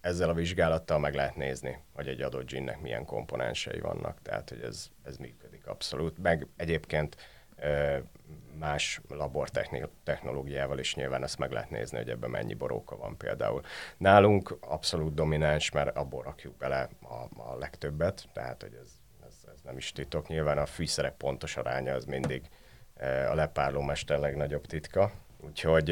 ezzel 0.00 0.28
a 0.28 0.34
vizsgálattal 0.34 0.98
meg 0.98 1.14
lehet 1.14 1.36
nézni, 1.36 1.78
hogy 1.92 2.08
egy 2.08 2.20
adott 2.20 2.46
ginnek 2.46 2.80
milyen 2.80 3.04
komponensei 3.04 3.80
vannak, 3.80 4.22
tehát 4.22 4.48
hogy 4.48 4.60
ez, 4.60 4.88
ez 5.02 5.16
működik 5.16 5.66
abszolút. 5.66 6.18
Meg 6.18 6.46
egyébként 6.56 7.16
más 8.58 9.00
labortechnológiával 9.08 10.78
is 10.78 10.94
nyilván 10.94 11.22
ezt 11.22 11.38
meg 11.38 11.50
lehet 11.50 11.70
nézni, 11.70 11.96
hogy 11.96 12.10
ebben 12.10 12.30
mennyi 12.30 12.54
boróka 12.54 12.96
van 12.96 13.16
például. 13.16 13.62
Nálunk 13.96 14.56
abszolút 14.60 15.14
domináns, 15.14 15.70
mert 15.70 15.96
abból 15.96 16.22
rakjuk 16.22 16.56
bele 16.56 16.88
a, 17.02 17.40
a 17.40 17.56
legtöbbet, 17.58 18.28
tehát 18.32 18.62
hogy 18.62 18.78
ez, 18.82 18.90
ez, 19.26 19.34
ez 19.54 19.60
nem 19.64 19.76
is 19.76 19.92
titok. 19.92 20.28
Nyilván 20.28 20.58
a 20.58 20.66
fűszerek 20.66 21.16
pontos 21.16 21.56
aránya 21.56 21.94
az 21.94 22.04
mindig 22.04 22.48
a 23.30 23.34
lepárlómester 23.34 24.18
legnagyobb 24.18 24.66
titka. 24.66 25.10
Úgyhogy... 25.40 25.88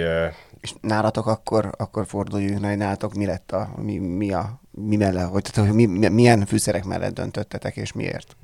És 0.60 0.74
nálatok 0.80 1.26
akkor, 1.26 1.70
akkor 1.76 2.06
forduljunk, 2.06 2.64
hogy 2.64 2.76
nálatok 2.76 3.14
mi 3.14 3.26
lett 3.26 3.52
a, 3.52 3.70
mi, 3.76 3.98
mi 3.98 4.32
a, 4.32 4.60
mi 4.70 4.96
mellett, 4.96 5.28
hogy, 5.28 5.42
tehát, 5.42 5.72
mi, 5.72 6.08
milyen 6.08 6.46
fűszerek 6.46 6.84
mellett 6.84 7.14
döntöttetek, 7.14 7.76
és 7.76 7.92
miért? 7.92 8.36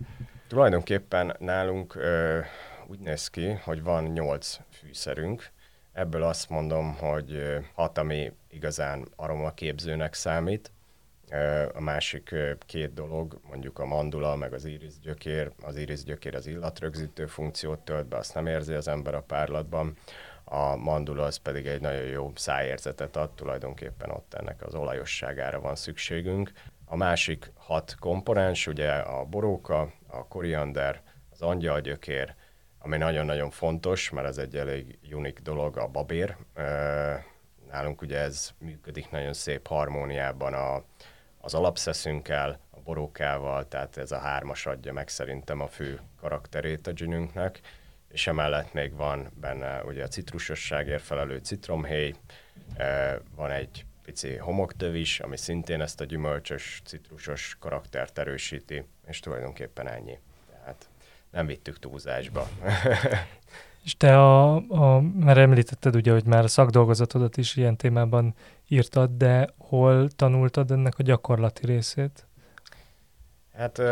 Tulajdonképpen 0.48 1.36
nálunk 1.38 1.94
ö, 1.94 2.38
úgy 2.86 2.98
néz 2.98 3.28
ki, 3.28 3.50
hogy 3.64 3.82
van 3.82 4.04
nyolc 4.04 4.58
fűszerünk, 4.70 5.50
ebből 5.92 6.22
azt 6.22 6.48
mondom, 6.48 6.96
hogy 6.96 7.58
hat, 7.74 7.98
ami 7.98 8.32
igazán 8.50 9.08
aromaképzőnek 9.16 10.14
számít, 10.14 10.70
a 11.74 11.80
másik 11.80 12.34
két 12.66 12.94
dolog, 12.94 13.40
mondjuk 13.48 13.78
a 13.78 13.84
mandula, 13.84 14.36
meg 14.36 14.52
az 14.52 14.64
iris 14.64 14.98
gyökér, 14.98 15.50
az 15.62 15.76
iris 15.76 16.02
gyökér 16.02 16.34
az 16.34 16.46
illatrögzítő 16.46 17.26
funkciót 17.26 17.78
tölt 17.78 18.06
be, 18.06 18.16
azt 18.16 18.34
nem 18.34 18.46
érzi 18.46 18.74
az 18.74 18.88
ember 18.88 19.14
a 19.14 19.22
párlatban. 19.22 19.96
A 20.44 20.76
mandula 20.76 21.22
az 21.22 21.36
pedig 21.36 21.66
egy 21.66 21.80
nagyon 21.80 22.04
jó 22.04 22.32
szájérzetet 22.34 23.16
ad, 23.16 23.30
tulajdonképpen 23.30 24.10
ott 24.10 24.34
ennek 24.34 24.62
az 24.62 24.74
olajosságára 24.74 25.60
van 25.60 25.76
szükségünk. 25.76 26.52
A 26.84 26.96
másik 26.96 27.50
hat 27.54 27.96
komponens, 27.98 28.66
ugye 28.66 28.92
a 28.92 29.24
boróka, 29.24 29.92
a 30.06 30.26
koriander, 30.28 31.02
az 31.30 31.42
angyalgyökér, 31.42 32.34
ami 32.78 32.96
nagyon-nagyon 32.96 33.50
fontos, 33.50 34.10
mert 34.10 34.26
ez 34.26 34.38
egy 34.38 34.56
elég 34.56 34.98
unik 35.12 35.38
dolog, 35.38 35.76
a 35.76 35.86
babér. 35.86 36.36
Nálunk 37.70 38.02
ugye 38.02 38.18
ez 38.18 38.50
működik 38.58 39.10
nagyon 39.10 39.32
szép 39.32 39.66
harmóniában 39.66 40.54
a, 40.54 40.84
az 41.40 41.54
alapszeszünkkel, 41.54 42.58
a 42.70 42.80
borókával, 42.84 43.68
tehát 43.68 43.96
ez 43.96 44.12
a 44.12 44.18
hármas 44.18 44.66
adja 44.66 44.92
meg 44.92 45.08
szerintem 45.08 45.60
a 45.60 45.66
fő 45.66 46.00
karakterét 46.20 46.86
a 46.86 46.92
ginünknek, 46.92 47.60
és 48.08 48.26
emellett 48.26 48.72
még 48.72 48.94
van 48.94 49.30
benne 49.40 49.82
ugye 49.84 50.04
a 50.04 50.08
citrusosságért 50.08 51.02
felelő 51.02 51.38
citromhéj, 51.38 52.14
van 53.36 53.50
egy 53.50 53.84
pici 54.02 54.36
homoktöv 54.36 54.94
is, 54.94 55.20
ami 55.20 55.36
szintén 55.36 55.80
ezt 55.80 56.00
a 56.00 56.04
gyümölcsös, 56.04 56.82
citrusos 56.84 57.56
karaktert 57.60 58.18
erősíti, 58.18 58.84
és 59.06 59.20
tulajdonképpen 59.20 59.88
ennyi. 59.88 60.18
Tehát 60.50 60.88
nem 61.30 61.46
vittük 61.46 61.78
túlzásba. 61.78 62.48
És 63.84 63.96
te, 63.96 64.18
a, 64.18 64.54
a, 64.54 65.00
mert 65.00 65.38
említetted 65.38 65.96
ugye, 65.96 66.12
hogy 66.12 66.26
már 66.26 66.44
a 66.44 66.48
szakdolgozatodat 66.48 67.36
is 67.36 67.56
ilyen 67.56 67.76
témában 67.76 68.34
írtad, 68.70 69.10
de 69.10 69.48
hol 69.58 70.08
tanultad 70.08 70.70
ennek 70.70 70.98
a 70.98 71.02
gyakorlati 71.02 71.66
részét? 71.66 72.26
Hát 73.52 73.82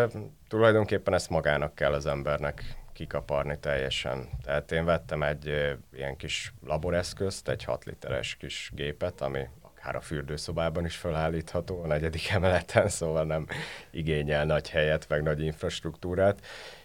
tulajdonképpen 0.48 1.14
ezt 1.14 1.30
magának 1.30 1.74
kell 1.74 1.92
az 1.92 2.06
embernek 2.06 2.78
kikaparni 2.92 3.58
teljesen. 3.58 4.28
Tehát 4.42 4.72
én 4.72 4.84
vettem 4.84 5.22
egy 5.22 5.76
ilyen 5.92 6.16
kis 6.16 6.54
laboreszközt, 6.66 7.48
egy 7.48 7.64
6 7.64 7.84
literes 7.84 8.36
kis 8.36 8.70
gépet, 8.74 9.20
ami 9.20 9.48
akár 9.62 9.96
a 9.96 10.00
fürdőszobában 10.00 10.84
is 10.84 10.96
felállítható 10.96 11.82
a 11.82 11.86
negyedik 11.86 12.30
emeleten, 12.38 12.88
szóval 12.88 13.24
nem 13.24 13.46
igényel 13.90 14.44
nagy 14.44 14.70
helyet, 14.70 15.08
meg 15.08 15.22
nagy 15.22 15.42
infrastruktúrát. 15.42 16.40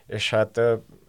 És 0.06 0.30
hát 0.30 0.62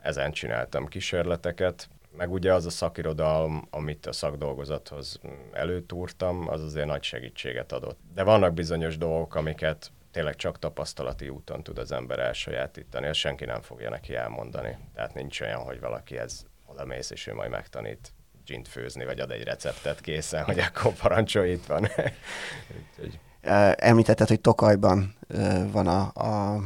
ezen 0.03 0.33
csináltam 0.33 0.87
kísérleteket, 0.87 1.89
meg 2.17 2.33
ugye 2.33 2.53
az 2.53 2.67
a 2.67 2.71
szakirodalom, 2.71 3.67
amit 3.71 4.07
a 4.07 4.13
szakdolgozathoz 4.13 5.21
előtúrtam, 5.53 6.49
az 6.49 6.63
azért 6.63 6.87
nagy 6.87 7.03
segítséget 7.03 7.73
adott. 7.73 7.99
De 8.15 8.23
vannak 8.23 8.55
bizonyos 8.55 8.99
dolgok, 8.99 9.35
amiket 9.35 9.91
tényleg 10.11 10.37
csak 10.37 10.59
tapasztalati 10.59 11.29
úton 11.29 11.63
tud 11.63 11.79
az 11.79 11.93
ember 11.93 12.19
elsajátítani, 12.19 13.07
ezt 13.07 13.19
senki 13.19 13.45
nem 13.45 13.63
fogja 13.63 13.91
neki 13.91 14.15
elmondani. 14.15 14.79
Tehát 14.95 15.15
nincs 15.15 15.41
olyan, 15.41 15.61
hogy 15.61 15.81
valaki 15.81 16.19
ez 16.19 16.45
oda 16.67 16.85
mész, 16.85 17.11
és 17.11 17.27
ő 17.27 17.35
majd 17.35 17.51
megtanít 17.51 18.13
gint 18.45 18.69
főzni, 18.69 19.05
vagy 19.05 19.21
ad 19.21 19.31
egy 19.31 19.45
receptet 19.45 20.01
készen, 20.01 20.45
hogy 20.45 20.59
akkor 20.59 20.93
parancsolj, 20.93 21.51
itt 21.53 21.67
van. 21.67 21.89
Említetted, 23.77 24.29
hogy 24.29 24.41
Tokajban 24.41 25.15
van 25.71 25.87
a, 25.87 26.01
a 26.01 26.61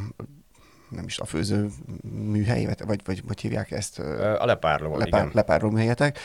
nem 0.90 1.04
is 1.04 1.18
a 1.18 1.24
főző 1.24 1.68
műhely, 2.02 2.64
vagy, 2.86 3.00
vagy 3.04 3.22
hogy 3.26 3.40
hívják 3.40 3.70
ezt? 3.70 3.98
A 4.38 4.44
lepárló, 4.44 4.90
lepár, 4.96 5.06
igen. 5.06 5.30
Lepárló 5.34 5.70
műhelyetek. 5.70 6.18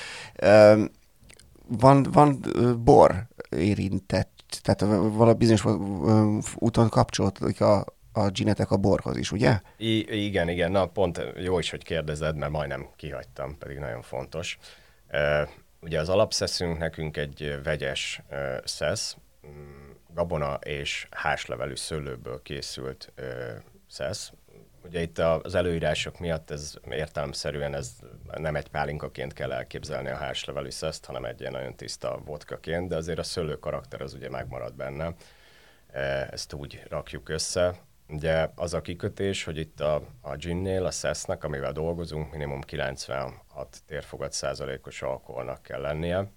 Van, 1.67 2.03
van 2.11 2.39
bor 2.83 3.27
érintett, 3.49 4.59
tehát 4.61 4.81
valami 5.13 5.33
bizonyos 5.33 5.65
úton 6.55 6.89
kapcsolódik 6.89 7.61
a, 7.61 7.85
a 8.13 8.29
ginetek 8.29 8.71
a 8.71 8.77
borhoz 8.77 9.17
is, 9.17 9.31
ugye? 9.31 9.59
I- 9.77 10.25
igen, 10.25 10.49
igen. 10.49 10.71
Na, 10.71 10.85
pont 10.85 11.21
jó 11.37 11.59
is, 11.59 11.69
hogy 11.69 11.83
kérdezed, 11.83 12.35
mert 12.35 12.51
majdnem 12.51 12.87
kihagytam, 12.95 13.57
pedig 13.57 13.77
nagyon 13.77 14.01
fontos. 14.01 14.57
Ugye 15.81 15.99
az 15.99 16.09
alapszeszünk 16.09 16.77
nekünk 16.77 17.17
egy 17.17 17.59
vegyes 17.63 18.21
szesz, 18.63 19.17
mm, 19.47 19.91
gabona 20.13 20.53
és 20.53 21.07
háslevelű 21.11 21.75
szőlőből 21.75 22.41
készült 22.41 23.13
szesz, 23.89 24.31
Ugye 24.83 25.01
itt 25.01 25.19
az 25.19 25.55
előírások 25.55 26.19
miatt 26.19 26.51
ez 26.51 26.73
értelemszerűen 26.89 27.73
ez 27.73 27.95
nem 28.35 28.55
egy 28.55 28.67
pálinkaként 28.67 29.33
kell 29.33 29.51
elképzelni 29.51 30.09
a 30.09 30.15
hárslevelű 30.15 30.69
szeszt, 30.69 31.05
hanem 31.05 31.25
egy 31.25 31.39
ilyen 31.39 31.51
nagyon 31.51 31.75
tiszta 31.75 32.21
vodkaként, 32.25 32.87
de 32.87 32.95
azért 32.95 33.19
a 33.19 33.23
szőlő 33.23 33.59
karakter 33.59 34.01
az 34.01 34.13
ugye 34.13 34.29
megmarad 34.29 34.73
benne. 34.73 35.13
E, 35.91 36.27
ezt 36.31 36.53
úgy 36.53 36.83
rakjuk 36.89 37.29
össze. 37.29 37.75
Ugye 38.09 38.47
az 38.55 38.73
a 38.73 38.81
kikötés, 38.81 39.43
hogy 39.43 39.57
itt 39.57 39.79
a, 39.79 40.01
a 40.21 40.35
ginnél, 40.35 40.85
a 40.85 40.91
szesznek, 40.91 41.43
amivel 41.43 41.71
dolgozunk, 41.71 42.31
minimum 42.31 42.61
96 42.61 43.81
térfogat 43.87 44.31
százalékos 44.31 45.01
alkoholnak 45.01 45.61
kell 45.61 45.81
lennie, 45.81 46.31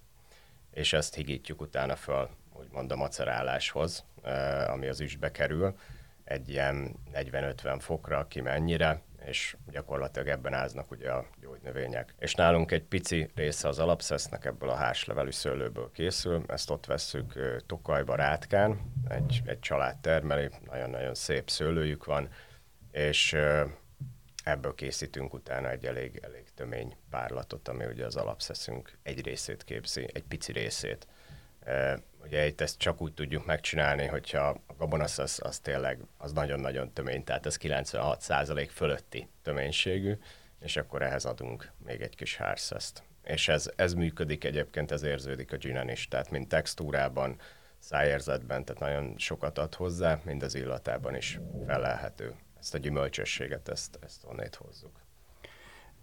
és 0.73 0.93
ezt 0.93 1.15
higítjuk 1.15 1.61
utána 1.61 1.95
föl, 1.95 2.29
úgymond 2.53 2.91
a 2.91 2.95
maceráláshoz, 2.95 4.03
e, 4.23 4.71
ami 4.71 4.87
az 4.87 4.99
üstbe 4.99 5.31
kerül 5.31 5.75
egy 6.27 6.49
ilyen 6.49 6.95
40-50 7.13 7.77
fokra, 7.79 8.27
ki 8.27 8.41
mennyire, 8.41 9.01
és 9.25 9.55
gyakorlatilag 9.71 10.27
ebben 10.27 10.53
áznak 10.53 10.91
ugye 10.91 11.11
a 11.11 11.25
gyógynövények. 11.41 12.13
És 12.19 12.33
nálunk 12.33 12.71
egy 12.71 12.83
pici 12.83 13.31
része 13.35 13.67
az 13.67 13.79
alapszesznek 13.79 14.45
ebből 14.45 14.69
a 14.69 14.75
háslevelű 14.75 15.31
szőlőből 15.31 15.91
készül, 15.93 16.43
ezt 16.47 16.69
ott 16.69 16.85
vesszük 16.85 17.61
Tokajba, 17.65 18.15
Rátkán, 18.15 18.79
egy, 19.09 19.41
egy 19.45 19.59
család 19.59 19.97
termeli, 19.97 20.49
nagyon-nagyon 20.65 21.13
szép 21.13 21.49
szőlőjük 21.49 22.05
van, 22.05 22.29
és 22.91 23.35
ebből 24.43 24.73
készítünk 24.75 25.33
utána 25.33 25.69
egy 25.69 25.85
elég, 25.85 26.19
elég 26.23 26.45
tömény 26.55 26.95
párlatot, 27.09 27.67
ami 27.67 27.85
ugye 27.85 28.05
az 28.05 28.15
alapszeszünk 28.15 28.97
egy 29.03 29.21
részét 29.21 29.63
képzi, 29.63 30.07
egy 30.13 30.23
pici 30.23 30.51
részét. 30.51 31.07
Ugye 32.23 32.47
itt 32.47 32.61
ezt 32.61 32.77
csak 32.77 33.01
úgy 33.01 33.13
tudjuk 33.13 33.45
megcsinálni, 33.45 34.05
hogyha 34.05 34.47
a 34.67 34.73
gabonasz 34.77 35.17
az, 35.17 35.39
az 35.43 35.59
tényleg 35.59 35.99
az 36.17 36.31
nagyon-nagyon 36.31 36.93
tömény, 36.93 37.23
tehát 37.23 37.45
ez 37.45 37.57
96% 37.61 38.69
fölötti 38.73 39.29
töménységű, 39.41 40.17
és 40.59 40.77
akkor 40.77 41.01
ehhez 41.01 41.25
adunk 41.25 41.71
még 41.85 42.01
egy 42.01 42.15
kis 42.15 42.37
hárszeszt. 42.37 43.03
És 43.23 43.47
ez, 43.47 43.69
ez 43.75 43.93
működik 43.93 44.43
egyébként, 44.43 44.91
ez 44.91 45.03
érződik 45.03 45.53
a 45.53 45.57
ginen 45.57 45.89
is, 45.89 46.07
tehát 46.07 46.31
mind 46.31 46.47
textúrában, 46.47 47.39
szájérzetben, 47.79 48.65
tehát 48.65 48.81
nagyon 48.81 49.13
sokat 49.17 49.57
ad 49.57 49.75
hozzá, 49.75 50.19
mind 50.23 50.43
az 50.43 50.55
illatában 50.55 51.15
is 51.15 51.39
felelhető. 51.67 52.33
Ezt 52.59 52.73
a 52.73 52.77
gyümölcsösséget, 52.77 53.69
ezt, 53.69 53.99
ezt 54.01 54.23
onnét 54.25 54.55
hozzuk. 54.55 55.01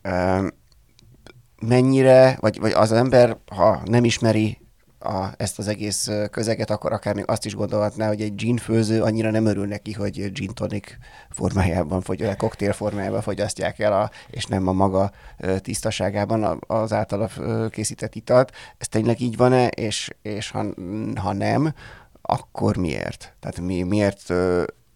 Um, 0.05 0.49
mennyire, 1.61 2.37
vagy, 2.41 2.59
vagy 2.59 2.73
az 2.73 2.93
ember, 2.93 3.37
ha 3.47 3.83
nem 3.85 4.05
ismeri 4.05 4.59
a, 5.05 5.35
ezt 5.37 5.59
az 5.59 5.69
egész 5.69 6.11
közeget, 6.31 6.71
akkor 6.71 6.93
akár 6.93 7.15
még 7.15 7.25
azt 7.27 7.45
is 7.45 7.55
gondolhatná, 7.55 8.09
hogy 8.09 8.21
egy 8.21 8.35
gin 8.35 8.57
főző 8.57 9.03
annyira 9.03 9.31
nem 9.31 9.47
örül 9.47 9.67
neki, 9.67 9.93
hogy 9.93 10.33
gin 10.33 10.55
tonic 10.55 10.97
formájában, 11.31 12.03
vagy 12.07 12.23
a 12.23 12.37
koktél 12.37 12.73
formájában 12.73 13.23
fogyasztják 13.23 13.79
el, 13.79 13.93
a, 13.93 14.11
és 14.31 14.45
nem 14.45 14.69
a 14.69 14.73
maga 14.73 15.11
tisztaságában 15.59 16.63
az 16.67 16.93
általa 16.93 17.29
készített 17.71 18.15
italt. 18.15 18.53
Ez 18.79 18.89
tényleg 18.89 19.21
így 19.21 19.37
van-e, 19.37 19.67
és, 19.67 20.11
és 20.23 20.51
ha, 20.51 20.65
ha 21.15 21.33
nem, 21.33 21.75
akkor 22.23 22.77
miért? 22.77 23.35
Tehát 23.41 23.61
mi, 23.61 23.83
miért 23.83 24.31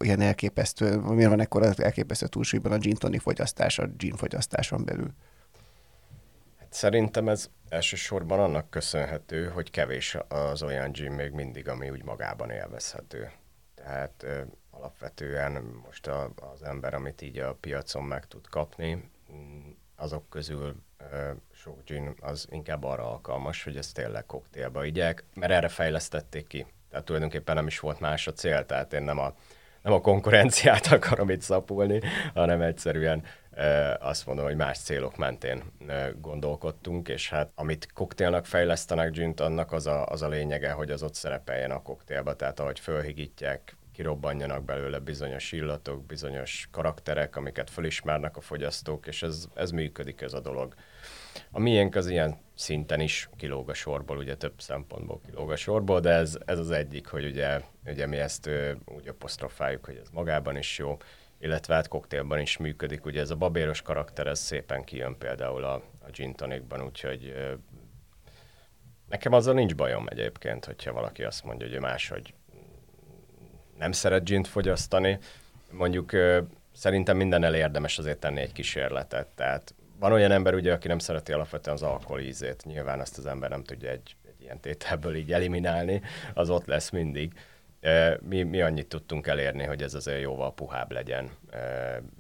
olyan 0.01 0.21
elképesztő, 0.21 0.97
miért 0.97 1.31
van 1.31 1.41
ekkor 1.41 1.75
elképesztő 1.77 2.27
túlsúlyban 2.27 2.73
a 2.73 2.79
gin 2.79 2.95
tonic 2.95 3.23
fogyasztás, 3.23 3.79
a 3.79 3.87
gin 3.97 4.17
fogyasztáson 4.17 4.85
belül? 4.85 5.11
Szerintem 6.69 7.29
ez 7.29 7.51
elsősorban 7.69 8.41
annak 8.41 8.71
köszönhető, 8.71 9.49
hogy 9.49 9.71
kevés 9.71 10.17
az 10.29 10.63
olyan 10.63 10.93
gym 10.93 11.13
még 11.13 11.33
mindig, 11.33 11.69
ami 11.69 11.91
úgy 11.91 12.05
magában 12.05 12.51
élvezhető. 12.51 13.31
Tehát 13.75 14.23
ö, 14.23 14.41
alapvetően 14.71 15.63
most 15.87 16.07
a, 16.07 16.33
az 16.53 16.63
ember, 16.63 16.95
amit 16.95 17.23
így 17.23 17.39
a 17.39 17.55
piacon 17.55 18.05
meg 18.05 18.27
tud 18.27 18.49
kapni, 18.49 19.11
mm, 19.33 19.71
azok 19.97 20.29
közül 20.31 20.77
ö, 21.13 21.31
sok 21.53 21.85
gin 21.85 22.15
az 22.21 22.47
inkább 22.51 22.85
arra 22.85 23.11
alkalmas, 23.11 23.65
hogy 23.65 23.77
ezt 23.77 23.95
tényleg 23.95 24.27
koktélba 24.27 24.85
igyek, 24.85 25.25
mert 25.35 25.53
erre 25.53 25.69
fejlesztették 25.69 26.47
ki. 26.47 26.67
Tehát 26.91 27.05
tulajdonképpen 27.05 27.55
nem 27.55 27.67
is 27.67 27.81
volt 27.81 28.01
más 28.01 28.27
a 28.27 28.33
cél, 28.33 28.67
tehát 28.67 28.93
én 28.93 29.03
nem 29.03 29.19
a, 29.19 29.35
nem 29.83 29.93
a 29.93 30.01
konkurenciát 30.01 30.87
akarom 30.93 31.31
itt 31.31 31.41
szapulni, 31.41 32.01
hanem 32.35 32.61
egyszerűen 32.61 33.23
azt 34.01 34.27
mondom, 34.27 34.45
hogy 34.45 34.57
más 34.57 34.79
célok 34.79 35.17
mentén 35.17 35.63
gondolkodtunk, 36.21 37.09
és 37.09 37.29
hát 37.29 37.51
amit 37.55 37.93
koktélnak 37.93 38.47
fejlesztenek 38.47 39.11
gint, 39.11 39.41
annak 39.41 39.73
az 39.73 39.87
a, 39.87 40.07
az 40.07 40.23
a 40.23 40.29
lényege, 40.29 40.71
hogy 40.71 40.91
az 40.91 41.03
ott 41.03 41.15
szerepeljen 41.15 41.71
a 41.71 41.83
koktélba, 41.83 42.35
tehát 42.35 42.61
ahogy 42.61 42.81
fölhigítják, 42.81 43.77
kirobbanjanak 43.99 44.65
belőle 44.65 44.99
bizonyos 44.99 45.53
illatok, 45.53 46.07
bizonyos 46.07 46.69
karakterek, 46.71 47.37
amiket 47.37 47.71
fölismernek 47.71 48.37
a 48.37 48.41
fogyasztók, 48.41 49.07
és 49.07 49.23
ez, 49.23 49.47
ez 49.55 49.71
működik 49.71 50.21
ez 50.21 50.33
a 50.33 50.41
dolog. 50.41 50.75
A 51.51 51.59
miénk 51.59 51.95
az 51.95 52.09
ilyen 52.09 52.37
szinten 52.55 53.01
is 53.01 53.29
kilóg 53.37 53.71
a 53.71 53.75
sorból, 53.75 54.17
ugye 54.17 54.37
több 54.37 54.61
szempontból 54.61 55.21
kilóg 55.27 55.51
a 55.51 55.57
sorból, 55.57 56.01
de 56.01 56.11
ez, 56.11 56.39
ez 56.45 56.59
az 56.59 56.71
egyik, 56.71 57.07
hogy 57.07 57.25
ugye, 57.25 57.61
ugye 57.87 58.07
mi 58.07 58.17
ezt 58.17 58.51
úgy 58.85 59.09
apostrofáljuk, 59.09 59.85
hogy 59.85 59.97
ez 60.03 60.09
magában 60.13 60.57
is 60.57 60.79
jó, 60.79 60.97
illetve 61.39 61.75
hát 61.75 61.89
koktélban 61.89 62.39
is 62.41 62.57
működik. 62.57 63.05
Ugye 63.05 63.21
ez 63.21 63.31
a 63.31 63.37
babéros 63.37 63.83
karakter, 63.83 64.27
ez 64.27 64.39
szépen 64.39 64.85
kijön 64.85 65.19
például 65.19 65.65
a, 65.65 65.75
a 65.99 66.11
gin 66.13 66.35
tonicban, 66.35 66.83
úgyhogy 66.83 67.35
nekem 69.09 69.33
azzal 69.33 69.55
nincs 69.55 69.75
bajom 69.75 70.07
egyébként, 70.09 70.65
hogyha 70.65 70.93
valaki 70.93 71.25
azt 71.25 71.45
mondja, 71.45 71.67
hogy 71.67 71.77
ő 71.77 71.81
máshogy 71.81 72.35
nem 73.79 73.93
szeret 73.93 74.25
gint 74.25 74.49
fogyasztani. 74.49 75.19
Mondjuk 75.71 76.13
szerintem 76.73 77.17
minden 77.17 77.55
érdemes 77.55 77.99
azért 77.99 78.19
tenni 78.19 78.41
egy 78.41 78.53
kísérletet. 78.53 79.27
Tehát 79.27 79.75
van 79.99 80.13
olyan 80.13 80.31
ember, 80.31 80.55
ugye, 80.55 80.73
aki 80.73 80.89
nem 80.89 80.99
szereti 80.99 81.33
alapvetően 81.33 81.77
az 81.77 81.83
alkohol 81.83 82.21
ízét. 82.21 82.65
Nyilván 82.65 83.01
azt 83.01 83.19
az 83.19 83.27
ember 83.27 83.51
nem 83.51 83.65
tudja 83.65 83.91
egy, 83.91 84.17
egy 84.27 84.43
ilyen 84.43 84.61
tételből 84.61 85.15
így 85.15 85.33
eliminálni, 85.33 86.03
az 86.35 86.51
ott 86.51 86.67
lesz 86.67 86.91
mindig 86.91 87.33
mi, 88.21 88.43
mi 88.43 88.61
annyit 88.61 88.89
tudtunk 88.89 89.27
elérni, 89.27 89.65
hogy 89.65 89.83
ez 89.83 89.95
azért 89.95 90.21
jóval 90.21 90.55
puhább 90.55 90.93
legyen, 90.93 91.31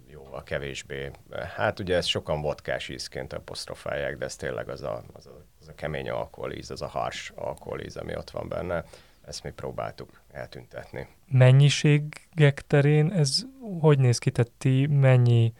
jó 0.06 0.28
a 0.32 0.42
kevésbé, 0.42 1.10
hát 1.56 1.80
ugye 1.80 1.96
ezt 1.96 2.08
sokan 2.08 2.40
vodkás 2.40 2.88
ízként 2.88 3.32
apostrofálják, 3.32 4.16
de 4.16 4.24
ez 4.24 4.36
tényleg 4.36 4.68
az 4.68 4.82
a, 4.82 5.02
az 5.12 5.26
a, 5.26 5.44
az 5.60 5.68
a 5.68 5.74
kemény 5.74 6.10
alkoholíz, 6.10 6.70
az 6.70 6.82
a 6.82 6.86
hars 6.86 7.32
alkoholíz, 7.34 7.96
ami 7.96 8.16
ott 8.16 8.30
van 8.30 8.48
benne, 8.48 8.84
ezt 9.28 9.42
mi 9.42 9.50
próbáltuk 9.50 10.20
eltüntetni. 10.30 11.06
Mennyiségek 11.28 12.62
terén 12.66 13.12
ez 13.12 13.46
hogy 13.80 13.98
néz 13.98 14.18
ki, 14.18 14.30
tehát 14.30 14.50
ti 14.58 14.86
mennyi 14.86 15.52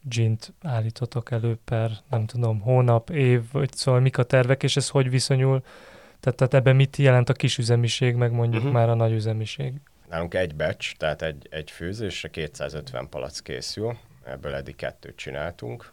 gint 0.00 0.52
állítotok 0.62 1.30
elő 1.30 1.58
per, 1.64 1.90
nem 2.10 2.26
tudom, 2.26 2.60
hónap, 2.60 3.10
év, 3.10 3.42
vagy 3.52 3.72
szóval 3.72 4.00
mik 4.00 4.18
a 4.18 4.22
tervek, 4.22 4.62
és 4.62 4.76
ez 4.76 4.88
hogy 4.88 5.10
viszonyul, 5.10 5.62
tehát, 6.20 6.38
tehát 6.38 6.54
ebben 6.54 6.76
mit 6.76 6.96
jelent 6.96 7.28
a 7.28 7.32
kisüzemiség, 7.32 8.14
meg 8.14 8.32
mondjuk 8.32 8.62
uh-huh. 8.62 8.76
már 8.76 8.88
a 8.88 8.94
nagyüzemiség? 8.94 9.80
Nálunk 10.08 10.34
egy 10.34 10.54
becs, 10.54 10.96
tehát 10.96 11.22
egy, 11.22 11.46
egy 11.50 11.70
főzésre 11.70 12.28
250 12.28 13.08
palac 13.08 13.40
készül, 13.40 13.98
ebből 14.24 14.54
eddig 14.54 14.76
kettőt 14.76 15.16
csináltunk, 15.16 15.92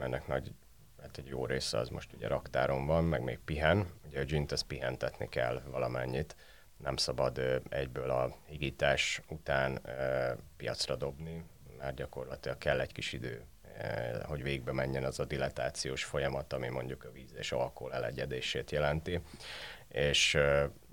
ennek 0.00 0.26
nagy, 0.26 0.52
hát 1.00 1.18
egy 1.18 1.26
jó 1.26 1.46
része 1.46 1.78
az 1.78 1.88
most 1.88 2.12
ugye 2.12 2.28
raktáron 2.28 2.86
van, 2.86 3.04
meg 3.04 3.22
még 3.22 3.38
pihen, 3.44 3.86
ugye 4.08 4.20
a 4.20 4.24
gint 4.24 4.52
ezt 4.52 4.64
pihentetni 4.64 5.28
kell 5.28 5.62
valamennyit, 5.70 6.36
nem 6.82 6.96
szabad 6.96 7.62
egyből 7.68 8.10
a 8.10 8.36
higítás 8.46 9.22
után 9.28 9.80
piacra 10.56 10.96
dobni, 10.96 11.44
mert 11.78 11.96
gyakorlatilag 11.96 12.58
kell 12.58 12.80
egy 12.80 12.92
kis 12.92 13.12
idő, 13.12 13.44
hogy 14.22 14.42
végbe 14.42 14.72
menjen 14.72 15.04
az 15.04 15.20
a 15.20 15.24
dilatációs 15.24 16.04
folyamat, 16.04 16.52
ami 16.52 16.68
mondjuk 16.68 17.04
a 17.04 17.12
víz 17.12 17.34
és 17.38 17.52
alkohol 17.52 17.94
elegyedését 17.94 18.70
jelenti 18.70 19.20
és 19.92 20.38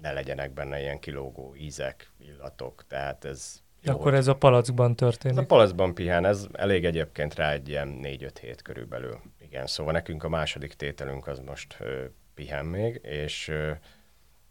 ne 0.01 0.11
legyenek 0.11 0.53
benne 0.53 0.79
ilyen 0.79 0.99
kilógó 0.99 1.55
ízek, 1.55 2.11
illatok, 2.17 2.83
tehát 2.87 3.25
ez 3.25 3.61
jó, 3.81 3.93
Akkor 3.93 4.13
ez 4.13 4.27
a 4.27 4.35
palackban 4.35 4.95
történik. 4.95 5.37
Ez 5.37 5.43
a 5.43 5.47
palackban 5.47 5.93
pihen, 5.93 6.25
ez 6.25 6.47
elég 6.51 6.85
egyébként 6.85 7.35
rá 7.35 7.51
egy 7.51 7.69
ilyen 7.69 7.99
4-5 8.03 8.31
hét 8.41 8.61
körülbelül. 8.61 9.19
Igen, 9.41 9.67
szóval 9.67 9.93
nekünk 9.93 10.23
a 10.23 10.29
második 10.29 10.73
tételünk 10.73 11.27
az 11.27 11.39
most 11.39 11.75
ö, 11.79 12.05
pihen 12.33 12.65
még, 12.65 12.99
és 13.03 13.47
ö, 13.47 13.71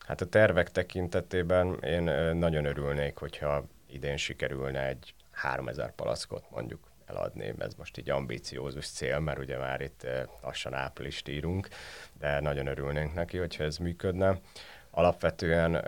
hát 0.09 0.21
a 0.21 0.29
tervek 0.29 0.71
tekintetében 0.71 1.79
én 1.83 2.03
nagyon 2.37 2.65
örülnék, 2.65 3.17
hogyha 3.17 3.65
idén 3.87 4.17
sikerülne 4.17 4.87
egy 4.87 5.15
3000 5.31 5.95
palackot 5.95 6.51
mondjuk 6.51 6.89
eladni. 7.07 7.55
Ez 7.59 7.75
most 7.75 7.99
így 7.99 8.11
ambíciózus 8.11 8.89
cél, 8.89 9.19
mert 9.19 9.39
ugye 9.39 9.59
már 9.59 9.81
itt 9.81 10.07
lassan 10.43 10.75
áprilist 10.75 11.29
írunk, 11.29 11.69
de 12.19 12.41
nagyon 12.41 12.67
örülnénk 12.67 13.15
neki, 13.15 13.39
hogyha 13.39 13.65
ez 13.65 13.77
működne. 13.77 14.41
Alapvetően, 14.91 15.85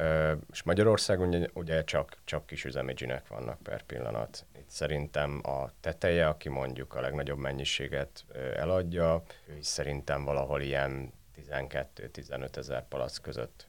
és 0.52 0.62
Magyarországon 0.62 1.50
ugye 1.54 1.84
csak, 1.84 2.16
csak 2.24 2.46
kis 2.46 2.64
üzemidzsinek 2.64 3.28
vannak 3.28 3.62
per 3.62 3.82
pillanat. 3.82 4.46
Itt 4.58 4.68
szerintem 4.68 5.40
a 5.42 5.70
teteje, 5.80 6.28
aki 6.28 6.48
mondjuk 6.48 6.94
a 6.94 7.00
legnagyobb 7.00 7.38
mennyiséget 7.38 8.24
eladja, 8.56 9.22
ő 9.46 9.58
szerintem 9.60 10.24
valahol 10.24 10.60
ilyen 10.60 11.12
12-15 11.50 12.56
ezer 12.56 12.88
palac 12.88 13.18
között 13.18 13.68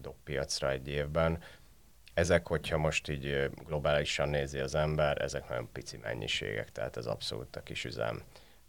dob 0.00 0.14
piacra 0.24 0.70
egy 0.70 0.88
évben 0.88 1.42
ezek, 2.14 2.46
hogyha 2.46 2.78
most 2.78 3.08
így 3.08 3.50
globálisan 3.66 4.28
nézi 4.28 4.58
az 4.58 4.74
ember, 4.74 5.22
ezek 5.22 5.48
nagyon 5.48 5.68
pici 5.72 5.96
mennyiségek, 5.96 6.72
tehát 6.72 6.96
ez 6.96 7.06
abszolút 7.06 7.56
a 7.56 7.62
kis 7.62 7.84
üzem. 7.84 8.22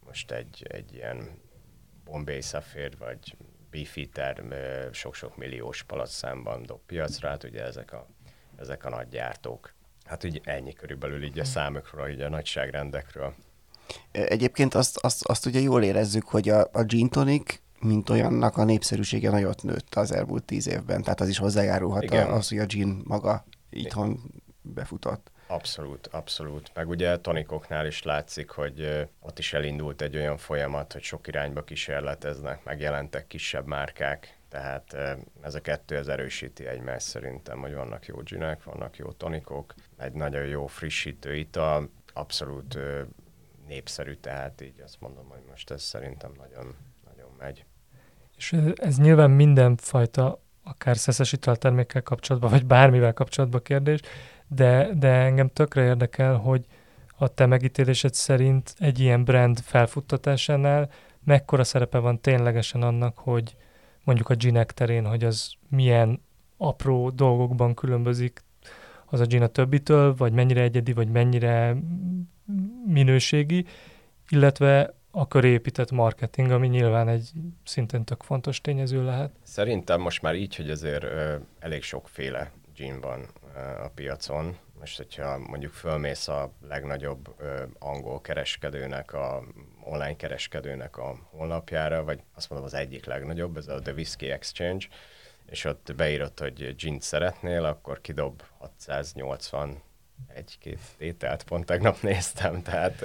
Most 0.05 0.31
egy, 0.31 0.65
egy 0.69 0.93
ilyen 0.93 1.39
Bombay 2.05 2.41
Sapphire 2.41 2.95
vagy 2.99 3.35
Beefeater 3.71 4.43
sok-sok 4.91 5.37
milliós 5.37 5.83
palacszámban 5.83 6.65
dob 6.65 6.79
piacra, 6.85 7.29
hát 7.29 7.43
ugye 7.43 7.63
ezek 7.63 7.93
a, 7.93 8.07
ezek 8.59 8.85
a 8.85 8.89
nagy 8.89 9.07
gyártók. 9.07 9.73
Hát 10.03 10.25
úgy 10.25 10.41
ennyi 10.43 10.73
körülbelül 10.73 11.23
így 11.23 11.39
a 11.39 11.43
számokról, 11.43 12.09
így 12.09 12.21
a 12.21 12.29
nagyságrendekről. 12.29 13.33
Egyébként 14.11 14.73
azt, 14.73 14.97
azt, 14.97 15.25
azt 15.25 15.45
ugye 15.45 15.59
jól 15.59 15.83
érezzük, 15.83 16.27
hogy 16.27 16.49
a, 16.49 16.69
a 16.71 16.83
gin 16.83 17.09
tonic 17.09 17.59
mint 17.81 18.09
olyannak 18.09 18.57
a 18.57 18.63
népszerűsége 18.63 19.29
nagyot 19.29 19.63
nőtt 19.63 19.95
az 19.95 20.11
elmúlt 20.11 20.43
tíz 20.43 20.67
évben. 20.67 21.01
Tehát 21.01 21.21
az 21.21 21.29
is 21.29 21.37
hozzájárulhat 21.37 22.03
Igen. 22.03 22.29
az, 22.29 22.49
hogy 22.49 22.57
a 22.57 22.65
gin 22.65 23.01
maga 23.03 23.45
itthon 23.69 24.19
befutott. 24.61 25.31
Abszolút, 25.47 26.07
abszolút. 26.07 26.71
Meg 26.73 26.89
ugye 26.89 27.17
tonikoknál 27.17 27.85
is 27.85 28.03
látszik, 28.03 28.49
hogy 28.49 29.07
ott 29.19 29.39
is 29.39 29.53
elindult 29.53 30.01
egy 30.01 30.15
olyan 30.15 30.37
folyamat, 30.37 30.93
hogy 30.93 31.01
sok 31.01 31.27
irányba 31.27 31.63
kísérleteznek, 31.63 32.63
megjelentek 32.63 33.27
kisebb 33.27 33.65
márkák, 33.65 34.39
tehát 34.49 34.95
ez 35.41 35.55
a 35.55 35.61
kettő 35.61 35.97
az 35.97 36.07
erősíti 36.07 36.67
egymást 36.67 37.07
szerintem, 37.07 37.59
hogy 37.59 37.73
vannak 37.73 38.05
jó 38.05 38.17
ginek, 38.17 38.63
vannak 38.63 38.97
jó 38.97 39.11
tonikok, 39.11 39.73
egy 39.97 40.13
nagyon 40.13 40.45
jó 40.45 40.67
frissítő 40.67 41.35
ital, 41.35 41.89
abszolút 42.13 42.77
népszerű, 43.67 44.13
tehát 44.13 44.61
így 44.61 44.81
azt 44.83 44.99
mondom, 44.99 45.29
hogy 45.29 45.41
most 45.49 45.71
ez 45.71 45.81
szerintem 45.81 46.31
nagyon, 46.37 46.75
nagyon 47.05 47.29
megy. 47.37 47.65
És 48.41 48.55
ez 48.75 48.97
nyilván 48.97 49.31
mindenfajta, 49.31 50.41
akár 50.63 50.97
szeszes 50.97 51.31
italtermékkel 51.31 52.01
kapcsolatban, 52.01 52.49
vagy 52.49 52.65
bármivel 52.65 53.13
kapcsolatban 53.13 53.61
kérdés, 53.63 53.99
de, 54.47 54.89
de 54.93 55.07
engem 55.07 55.47
tökre 55.47 55.83
érdekel, 55.83 56.35
hogy 56.35 56.65
a 57.17 57.27
te 57.27 57.45
megítélésed 57.45 58.13
szerint 58.13 58.75
egy 58.77 58.99
ilyen 58.99 59.23
brand 59.23 59.59
felfuttatásánál 59.59 60.89
mekkora 61.23 61.63
szerepe 61.63 61.97
van 61.97 62.21
ténylegesen 62.21 62.81
annak, 62.81 63.17
hogy 63.17 63.55
mondjuk 64.03 64.29
a 64.29 64.35
ginek 64.35 64.71
terén, 64.71 65.05
hogy 65.05 65.23
az 65.23 65.53
milyen 65.69 66.21
apró 66.57 67.09
dolgokban 67.09 67.73
különbözik 67.73 68.43
az 69.05 69.19
a 69.19 69.25
gin 69.25 69.41
a 69.41 69.47
többitől, 69.47 70.15
vagy 70.15 70.33
mennyire 70.33 70.61
egyedi, 70.61 70.93
vagy 70.93 71.07
mennyire 71.07 71.75
minőségi, 72.85 73.65
illetve 74.29 75.00
a 75.11 75.27
köré 75.27 75.49
épített 75.49 75.91
marketing, 75.91 76.51
ami 76.51 76.67
nyilván 76.67 77.07
egy 77.07 77.31
szintén 77.63 78.03
tök 78.03 78.23
fontos 78.23 78.61
tényező 78.61 79.03
lehet. 79.05 79.31
Szerintem 79.43 80.01
most 80.01 80.21
már 80.21 80.35
így, 80.35 80.55
hogy 80.55 80.69
azért 80.69 81.03
ö, 81.03 81.35
elég 81.59 81.83
sokféle 81.83 82.51
gin 82.75 83.01
van 83.01 83.27
ö, 83.55 83.59
a 83.59 83.91
piacon. 83.95 84.57
Most, 84.79 84.97
hogyha 84.97 85.37
mondjuk 85.37 85.71
fölmész 85.71 86.27
a 86.27 86.51
legnagyobb 86.67 87.35
ö, 87.37 87.63
angol 87.79 88.21
kereskedőnek, 88.21 89.13
a 89.13 89.43
online 89.83 90.15
kereskedőnek 90.15 90.97
a 90.97 91.17
honlapjára, 91.29 92.03
vagy 92.03 92.19
azt 92.35 92.49
mondom 92.49 92.67
az 92.67 92.73
egyik 92.73 93.05
legnagyobb, 93.05 93.57
ez 93.57 93.67
a 93.67 93.79
The 93.79 93.93
Whiskey 93.93 94.29
Exchange, 94.29 94.85
és 95.45 95.65
ott 95.65 95.93
beírod, 95.95 96.39
hogy 96.39 96.75
gin 96.75 96.99
szeretnél, 96.99 97.65
akkor 97.65 98.01
kidob 98.01 98.41
680 98.57 99.81
egy-két 100.33 100.79
tételt 100.97 101.43
pont 101.43 101.65
tegnap 101.65 102.01
néztem, 102.11 102.61
tehát 102.61 103.03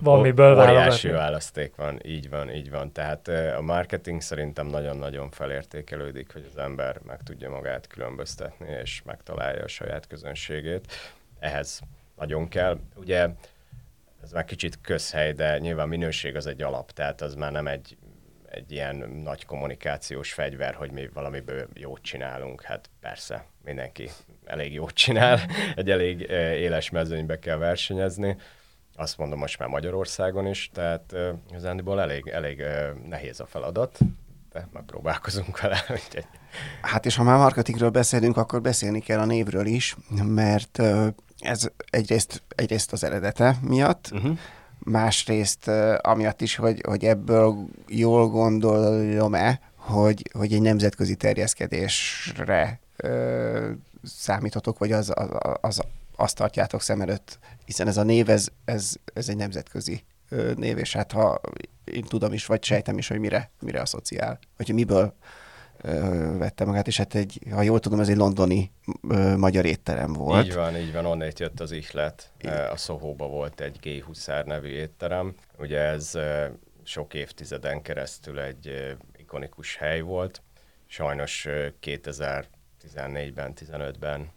van 0.00 0.20
miből 0.20 0.58
óriási 0.60 1.08
választék 1.08 1.74
van, 1.74 2.00
így 2.04 2.30
van, 2.30 2.50
így 2.50 2.70
van. 2.70 2.92
Tehát 2.92 3.28
a 3.28 3.60
marketing 3.60 4.20
szerintem 4.20 4.66
nagyon-nagyon 4.66 5.30
felértékelődik, 5.30 6.32
hogy 6.32 6.48
az 6.52 6.58
ember 6.58 7.00
meg 7.06 7.22
tudja 7.22 7.50
magát 7.50 7.86
különböztetni, 7.86 8.68
és 8.82 9.02
megtalálja 9.04 9.62
a 9.62 9.68
saját 9.68 10.06
közönségét. 10.06 10.92
Ehhez 11.38 11.80
nagyon 12.16 12.48
kell. 12.48 12.78
Ugye 12.94 13.28
ez 14.22 14.32
már 14.32 14.44
kicsit 14.44 14.78
közhely, 14.80 15.32
de 15.32 15.58
nyilván 15.58 15.88
minőség 15.88 16.36
az 16.36 16.46
egy 16.46 16.62
alap, 16.62 16.92
tehát 16.92 17.20
az 17.20 17.34
már 17.34 17.52
nem 17.52 17.66
egy 17.66 17.96
egy 18.56 18.72
ilyen 18.72 18.96
nagy 18.96 19.44
kommunikációs 19.44 20.32
fegyver, 20.32 20.74
hogy 20.74 20.90
mi 20.90 21.08
valamiből 21.12 21.68
jót 21.74 22.02
csinálunk. 22.02 22.62
Hát 22.62 22.90
persze, 23.00 23.46
mindenki 23.64 24.10
elég 24.46 24.72
jót 24.72 24.94
csinál, 24.94 25.40
egy 25.74 25.90
elég 25.90 26.20
éles 26.60 26.90
mezőnybe 26.90 27.38
kell 27.38 27.56
versenyezni. 27.56 28.36
Azt 28.96 29.18
mondom 29.18 29.38
most 29.38 29.58
már 29.58 29.68
Magyarországon 29.68 30.46
is, 30.46 30.70
tehát 30.72 31.14
az 31.54 31.64
Andyból 31.64 32.00
elég, 32.00 32.28
elég 32.28 32.62
nehéz 33.08 33.40
a 33.40 33.46
feladat, 33.46 33.98
de 34.52 34.68
megpróbálkozunk 34.72 35.60
vele. 35.60 35.84
Úgyhogy... 35.90 36.26
Hát 36.82 37.06
és 37.06 37.16
ha 37.16 37.22
már 37.22 37.38
marketingről 37.38 37.90
beszélünk, 37.90 38.36
akkor 38.36 38.60
beszélni 38.60 39.00
kell 39.00 39.18
a 39.18 39.24
névről 39.24 39.66
is, 39.66 39.96
mert 40.24 40.82
ez 41.38 41.68
egyrészt, 41.90 42.42
egyrészt 42.48 42.92
az 42.92 43.04
eredete 43.04 43.56
miatt, 43.62 44.08
uh-huh 44.12 44.38
másrészt 44.78 45.68
amiatt 46.00 46.40
is, 46.40 46.56
hogy, 46.56 46.80
hogy 46.86 47.04
ebből 47.04 47.66
jól 47.88 48.28
gondolom-e, 48.28 49.60
hogy, 49.76 50.30
hogy 50.32 50.52
egy 50.52 50.60
nemzetközi 50.60 51.14
terjeszkedésre 51.14 52.80
ö, 52.96 53.70
számítotok, 54.06 54.78
vagy 54.78 54.92
az, 54.92 55.12
az, 55.14 55.28
az, 55.60 55.80
azt 56.16 56.36
tartjátok 56.36 56.82
szem 56.82 57.00
előtt, 57.00 57.38
hiszen 57.64 57.86
ez 57.86 57.96
a 57.96 58.02
név, 58.02 58.28
ez, 58.28 58.48
ez, 58.64 58.94
ez 59.14 59.28
egy 59.28 59.36
nemzetközi 59.36 60.04
ö, 60.28 60.52
név, 60.56 60.78
és 60.78 60.92
hát 60.92 61.12
ha 61.12 61.40
én 61.84 62.04
tudom 62.04 62.32
is, 62.32 62.46
vagy 62.46 62.64
sejtem 62.64 62.98
is, 62.98 63.08
hogy 63.08 63.18
mire, 63.18 63.50
mire 63.60 63.80
asszociál, 63.80 64.38
vagy 64.56 64.74
miből 64.74 65.14
vette 66.38 66.64
magát, 66.64 66.86
és 66.86 66.96
hát 66.96 67.14
egy, 67.14 67.40
ha 67.50 67.62
jól 67.62 67.80
tudom, 67.80 68.00
ez 68.00 68.08
egy 68.08 68.16
londoni 68.16 68.70
ö, 69.08 69.36
magyar 69.36 69.64
étterem 69.64 70.12
volt. 70.12 70.46
Így 70.46 70.54
van, 70.54 70.76
így 70.76 70.92
van, 70.92 71.06
onnét 71.06 71.38
jött 71.38 71.60
az 71.60 71.72
ihlet. 71.72 72.32
A 72.70 72.76
Szohóba 72.76 73.26
volt 73.26 73.60
egy 73.60 73.78
G. 73.80 74.04
Huszár 74.04 74.44
nevű 74.44 74.68
étterem. 74.68 75.34
Ugye 75.58 75.78
ez 75.80 76.12
sok 76.84 77.14
évtizeden 77.14 77.82
keresztül 77.82 78.40
egy 78.40 78.96
ikonikus 79.16 79.76
hely 79.76 80.00
volt. 80.00 80.42
Sajnos 80.86 81.48
2014-ben, 82.82 83.52
15-ben 83.56 84.30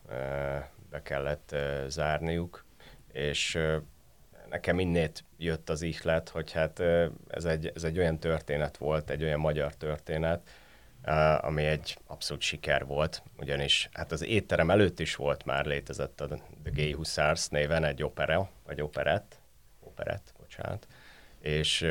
be 0.89 1.01
kellett 1.01 1.55
zárniuk, 1.87 2.65
és 3.11 3.59
nekem 4.49 4.79
innét 4.79 5.23
jött 5.37 5.69
az 5.69 5.81
ihlet, 5.81 6.29
hogy 6.29 6.51
hát 6.51 6.79
ez 7.27 7.45
egy, 7.45 7.71
ez 7.75 7.83
egy 7.83 7.97
olyan 7.97 8.19
történet 8.19 8.77
volt, 8.77 9.09
egy 9.09 9.23
olyan 9.23 9.39
magyar 9.39 9.75
történet, 9.75 10.49
ami 11.41 11.65
egy 11.65 11.97
abszolút 12.07 12.41
siker 12.41 12.85
volt, 12.85 13.23
ugyanis 13.37 13.89
hát 13.93 14.11
az 14.11 14.23
étterem 14.23 14.69
előtt 14.69 14.99
is 14.99 15.15
volt 15.15 15.45
már 15.45 15.65
létezett 15.65 16.21
a 16.21 16.27
The 16.27 16.71
Gay 16.73 16.93
Hussars 16.93 17.47
néven 17.47 17.83
egy 17.83 18.03
opera, 18.03 18.49
vagy 18.65 18.81
operett, 18.81 19.39
operett, 19.79 20.33
bocsánat, 20.39 20.87
és, 21.39 21.85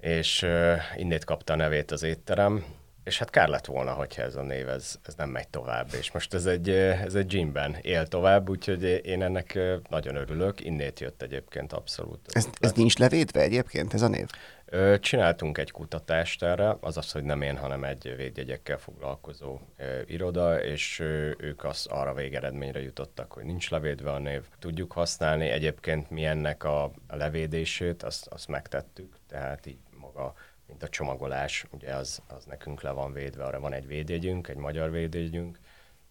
és 0.00 0.46
innét 0.96 1.24
kapta 1.24 1.52
a 1.52 1.56
nevét 1.56 1.90
az 1.90 2.02
étterem, 2.02 2.64
és 3.06 3.18
hát 3.18 3.30
kár 3.30 3.48
lett 3.48 3.66
volna, 3.66 3.92
hogyha 3.92 4.22
ez 4.22 4.36
a 4.36 4.42
név 4.42 4.68
ez, 4.68 4.98
ez 5.06 5.14
nem 5.14 5.28
megy 5.28 5.48
tovább, 5.48 5.88
és 5.98 6.12
most 6.12 6.34
ez 6.34 6.46
egy, 6.46 6.70
ez 6.70 7.14
egy 7.14 7.26
gymben 7.26 7.76
él 7.80 8.06
tovább, 8.06 8.48
úgyhogy 8.48 9.00
én 9.04 9.22
ennek 9.22 9.58
nagyon 9.88 10.16
örülök, 10.16 10.64
innét 10.64 11.00
jött 11.00 11.22
egyébként 11.22 11.72
abszolút. 11.72 12.20
Ez, 12.32 12.48
ez 12.60 12.72
nincs 12.72 12.98
levédve 12.98 13.40
egyébként, 13.40 13.94
ez 13.94 14.02
a 14.02 14.08
név? 14.08 14.26
Csináltunk 15.00 15.58
egy 15.58 15.70
kutatást 15.70 16.42
erre, 16.42 16.76
azaz, 16.80 17.12
hogy 17.12 17.22
nem 17.22 17.42
én, 17.42 17.56
hanem 17.56 17.84
egy 17.84 18.14
védjegyekkel 18.16 18.78
foglalkozó 18.78 19.58
iroda, 20.06 20.62
és 20.62 20.98
ők 21.38 21.64
az 21.64 21.86
arra 21.90 22.14
végeredményre 22.14 22.82
jutottak, 22.82 23.32
hogy 23.32 23.44
nincs 23.44 23.70
levédve 23.70 24.12
a 24.12 24.18
név. 24.18 24.42
Tudjuk 24.58 24.92
használni, 24.92 25.48
egyébként 25.48 26.10
mi 26.10 26.24
ennek 26.24 26.64
a 26.64 26.92
levédését, 27.08 28.02
azt, 28.02 28.26
azt 28.26 28.48
megtettük, 28.48 29.16
tehát 29.28 29.66
így 29.66 29.78
maga 30.00 30.34
mint 30.66 30.82
a 30.82 30.88
csomagolás, 30.88 31.66
ugye 31.70 31.94
az, 31.94 32.22
az 32.26 32.44
nekünk 32.44 32.82
le 32.82 32.90
van 32.90 33.12
védve, 33.12 33.44
arra 33.44 33.60
van 33.60 33.72
egy 33.72 33.86
védjegyünk, 33.86 34.48
egy 34.48 34.56
magyar 34.56 34.90
védjegyünk, 34.90 35.58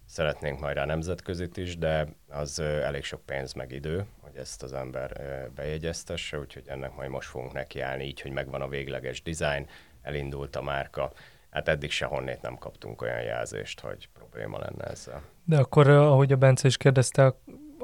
szeretnénk 0.05 0.59
majd 0.59 0.75
rá 0.75 0.85
nemzetközit 0.85 1.57
is, 1.57 1.77
de 1.77 2.07
az 2.29 2.59
elég 2.59 3.03
sok 3.03 3.21
pénz 3.25 3.53
meg 3.53 3.71
idő, 3.71 4.05
hogy 4.19 4.35
ezt 4.35 4.63
az 4.63 4.73
ember 4.73 5.21
bejegyeztesse, 5.55 6.39
úgyhogy 6.39 6.63
ennek 6.67 6.95
majd 6.95 7.09
most 7.09 7.29
fogunk 7.29 7.53
nekiállni, 7.53 8.03
így, 8.03 8.21
hogy 8.21 8.31
megvan 8.31 8.61
a 8.61 8.67
végleges 8.67 9.21
design, 9.21 9.67
elindult 10.01 10.55
a 10.55 10.61
márka. 10.61 11.11
Hát 11.49 11.67
eddig 11.67 11.91
se 11.91 12.05
honnét 12.05 12.41
nem 12.41 12.55
kaptunk 12.57 13.01
olyan 13.01 13.21
jelzést, 13.21 13.79
hogy 13.79 14.09
probléma 14.13 14.59
lenne 14.59 14.83
ezzel. 14.83 15.21
De 15.43 15.57
akkor, 15.57 15.89
ahogy 15.89 16.31
a 16.31 16.35
Bence 16.35 16.67
is 16.67 16.77
kérdezte, 16.77 17.35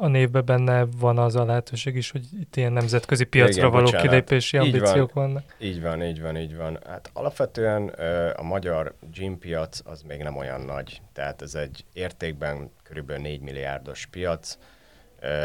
a 0.02 0.08
névben 0.08 0.46
benne 0.46 0.86
van 0.98 1.18
az 1.18 1.36
a 1.36 1.46
lehetőség 1.46 1.96
is, 1.96 2.12
hogy 2.12 2.26
itt 2.40 2.56
ilyen 2.56 2.72
nemzetközi 2.72 3.24
piacra 3.24 3.58
Igen, 3.58 3.72
való 3.72 3.84
bocsánat. 3.84 4.08
kilépési 4.08 4.58
ambíciók 4.58 5.14
van, 5.14 5.26
vannak. 5.26 5.56
Így 5.60 5.82
van, 5.82 6.04
így 6.04 6.22
van, 6.22 6.38
így 6.38 6.56
van. 6.56 6.80
Hát 6.86 7.10
alapvetően 7.14 7.88
a 8.36 8.44
magyar 8.44 8.94
gym 9.14 9.40
piac 9.40 9.80
az 9.86 10.02
még 10.02 10.22
nem 10.22 10.38
olyan 10.38 10.62
nagy, 10.62 11.02
tehát 11.14 11.42
ez 11.42 11.56
egy 11.56 11.86
értékben 11.94 12.72
kb. 12.84 13.12
4 13.12 13.42
milliárdos 13.42 14.06
piac, 14.06 14.58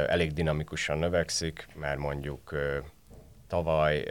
elég 0.07 0.33
dinamikusan 0.33 0.99
növekszik, 0.99 1.69
mert 1.75 1.99
mondjuk 1.99 2.55
tavaly, 3.49 4.05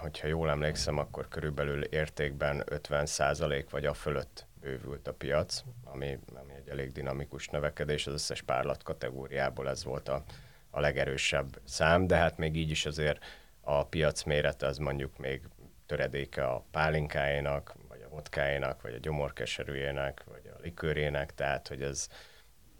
hogyha 0.00 0.26
jól 0.26 0.50
emlékszem, 0.50 0.98
akkor 0.98 1.28
körülbelül 1.28 1.82
értékben 1.82 2.64
50% 2.88 3.64
vagy 3.70 3.84
a 3.84 3.94
fölött 3.94 4.46
bővült 4.60 5.08
a 5.08 5.12
piac, 5.12 5.62
ami, 5.84 6.18
ami 6.34 6.52
egy 6.52 6.68
elég 6.68 6.92
dinamikus 6.92 7.48
növekedés, 7.48 8.06
az 8.06 8.12
összes 8.12 8.42
párlat 8.42 8.82
kategóriából 8.82 9.68
ez 9.68 9.84
volt 9.84 10.08
a, 10.08 10.24
a 10.70 10.80
legerősebb 10.80 11.60
szám, 11.64 12.06
de 12.06 12.16
hát 12.16 12.38
még 12.38 12.56
így 12.56 12.70
is 12.70 12.86
azért 12.86 13.24
a 13.60 13.84
piac 13.86 14.22
mérete 14.22 14.66
az 14.66 14.78
mondjuk 14.78 15.18
még 15.18 15.42
töredéke 15.86 16.44
a 16.44 16.64
pálinkájának, 16.70 17.74
vagy 17.88 18.02
a 18.02 18.08
vodkájának, 18.08 18.82
vagy 18.82 18.94
a 18.94 18.98
gyomorkeserűjének, 18.98 20.24
vagy 20.24 20.50
a 20.54 20.60
likörének, 20.62 21.34
tehát 21.34 21.68
hogy 21.68 21.82
ez, 21.82 22.08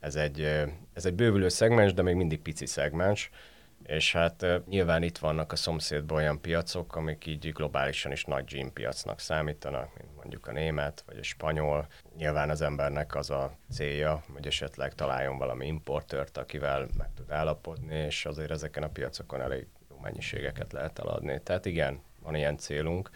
ez 0.00 0.14
egy, 0.14 0.40
ez 0.92 1.04
egy 1.04 1.14
bővülő 1.14 1.48
szegmens, 1.48 1.92
de 1.92 2.02
még 2.02 2.14
mindig 2.14 2.40
pici 2.40 2.66
szegmens, 2.66 3.30
és 3.82 4.12
hát 4.12 4.46
nyilván 4.66 5.02
itt 5.02 5.18
vannak 5.18 5.52
a 5.52 5.56
szomszédban 5.56 6.16
olyan 6.16 6.40
piacok, 6.40 6.96
amik 6.96 7.26
így 7.26 7.52
globálisan 7.52 8.12
is 8.12 8.24
nagy 8.24 8.44
gym 8.44 8.72
piacnak 8.72 9.20
számítanak, 9.20 9.98
mint 9.98 10.14
mondjuk 10.16 10.46
a 10.46 10.52
német 10.52 11.02
vagy 11.06 11.18
a 11.18 11.22
spanyol. 11.22 11.86
Nyilván 12.16 12.50
az 12.50 12.60
embernek 12.60 13.14
az 13.14 13.30
a 13.30 13.56
célja, 13.72 14.22
hogy 14.32 14.46
esetleg 14.46 14.94
találjon 14.94 15.38
valami 15.38 15.66
importőrt, 15.66 16.36
akivel 16.36 16.86
meg 16.98 17.08
tud 17.14 17.30
állapodni, 17.30 17.96
és 17.96 18.26
azért 18.26 18.50
ezeken 18.50 18.82
a 18.82 18.88
piacokon 18.88 19.40
elég 19.40 19.66
jó 19.90 19.98
mennyiségeket 20.02 20.72
lehet 20.72 20.98
eladni. 20.98 21.40
Tehát 21.42 21.66
igen, 21.66 22.02
van 22.22 22.34
ilyen 22.34 22.56
célunk, 22.56 23.10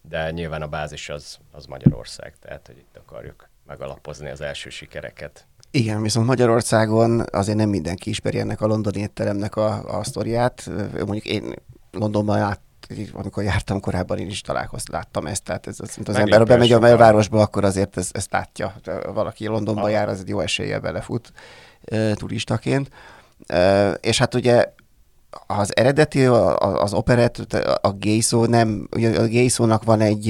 de 0.00 0.30
nyilván 0.30 0.62
a 0.62 0.68
bázis 0.68 1.08
az, 1.08 1.38
az 1.52 1.66
Magyarország, 1.66 2.38
tehát 2.38 2.66
hogy 2.66 2.78
itt 2.78 2.96
akarjuk 2.96 3.48
megalapozni 3.66 4.30
az 4.30 4.40
első 4.40 4.70
sikereket. 4.70 5.46
Igen, 5.70 6.02
viszont 6.02 6.26
Magyarországon 6.26 7.24
azért 7.30 7.56
nem 7.56 7.68
mindenki 7.68 8.10
ismeri 8.10 8.38
ennek 8.38 8.60
a 8.60 8.66
londoni 8.66 9.00
étteremnek 9.00 9.56
a, 9.56 9.98
a 9.98 10.04
sztoriát. 10.04 10.70
Mondjuk 10.92 11.24
én 11.24 11.54
Londonban 11.90 12.38
át, 12.38 12.60
amikor 13.12 13.42
jártam 13.42 13.80
korábban, 13.80 14.18
én 14.18 14.26
is 14.26 14.40
találkoztam, 14.40 14.94
láttam 14.94 15.26
ezt, 15.26 15.42
tehát 15.42 15.66
ez, 15.66 15.76
az, 15.80 15.98
az 16.04 16.16
ember, 16.16 16.38
ha 16.38 16.44
bemegy 16.44 16.72
a 16.72 16.78
belvárosba, 16.78 17.40
akkor 17.40 17.64
azért 17.64 17.96
ezt, 17.96 18.16
ezt 18.16 18.32
látja. 18.32 18.74
Valaki 19.12 19.46
Londonba 19.46 19.82
ah. 19.82 19.90
jár, 19.90 20.08
az 20.08 20.20
egy 20.20 20.28
jó 20.28 20.40
eséllyel 20.40 20.80
belefut 20.80 21.32
e, 21.84 22.14
turistaként. 22.14 22.90
E, 23.46 23.90
és 23.90 24.18
hát 24.18 24.34
ugye 24.34 24.72
az 25.46 25.76
eredeti, 25.76 26.24
az 26.24 26.92
operett, 26.92 27.36
a 27.80 27.92
gay 27.92 28.20
szó 28.20 28.44
nem, 28.44 28.88
a 28.90 29.26
gay 29.30 29.48
szónak 29.48 29.84
van 29.84 30.00
egy, 30.00 30.26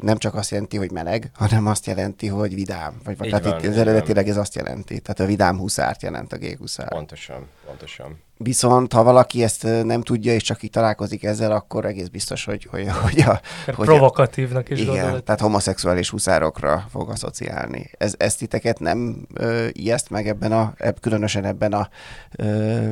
nem 0.00 0.16
csak 0.16 0.34
azt 0.34 0.50
jelenti, 0.50 0.76
hogy 0.76 0.90
meleg, 0.90 1.30
hanem 1.34 1.66
azt 1.66 1.86
jelenti, 1.86 2.26
hogy 2.26 2.54
vidám. 2.54 3.00
Vagy, 3.04 3.18
vagy 3.18 3.28
tehát 3.28 3.44
van, 3.44 3.58
itt 3.58 3.66
az 3.66 3.76
eredetileg 3.76 4.28
ez 4.28 4.36
azt 4.36 4.54
jelenti. 4.54 5.00
Tehát 5.00 5.20
a 5.20 5.26
vidám 5.26 5.58
huszárt 5.58 6.02
jelent 6.02 6.32
a 6.32 6.38
gay 6.38 6.56
huszár. 6.58 6.88
Pontosan, 6.88 7.46
pontosan. 7.66 8.22
Viszont 8.36 8.92
ha 8.92 9.02
valaki 9.02 9.42
ezt 9.42 9.62
nem 9.84 10.02
tudja, 10.02 10.32
és 10.34 10.42
csak 10.42 10.62
így 10.62 10.70
találkozik 10.70 11.24
ezzel, 11.24 11.52
akkor 11.52 11.84
egész 11.84 12.08
biztos, 12.08 12.44
hogy, 12.44 12.66
hogy, 12.70 12.88
hogy 13.02 13.20
a... 13.20 13.40
Hogy 13.74 13.86
provokatívnak 13.86 14.70
is 14.70 14.80
Igen, 14.80 14.94
gondolod. 14.94 15.24
tehát 15.24 15.40
homoszexuális 15.40 16.10
huszárokra 16.10 16.84
fog 16.90 17.10
asszociálni. 17.10 17.90
Ez, 17.98 18.14
ezt 18.18 18.38
titeket 18.38 18.78
nem 18.78 19.26
ö, 19.34 19.66
ijeszt 19.72 20.10
meg 20.10 20.28
ebben 20.28 20.52
a, 20.52 20.72
eb, 20.76 21.00
különösen 21.00 21.44
ebben 21.44 21.72
a 21.72 21.88
ö, 22.36 22.90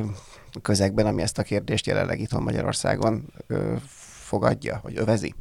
közegben, 0.61 1.05
ami 1.05 1.21
ezt 1.21 1.37
a 1.37 1.43
kérdést 1.43 1.85
jelenleg 1.85 2.19
itthon 2.19 2.43
Magyarországon 2.43 3.33
ö, 3.47 3.75
fogadja, 4.23 4.79
vagy 4.83 4.97
övezi? 4.97 5.33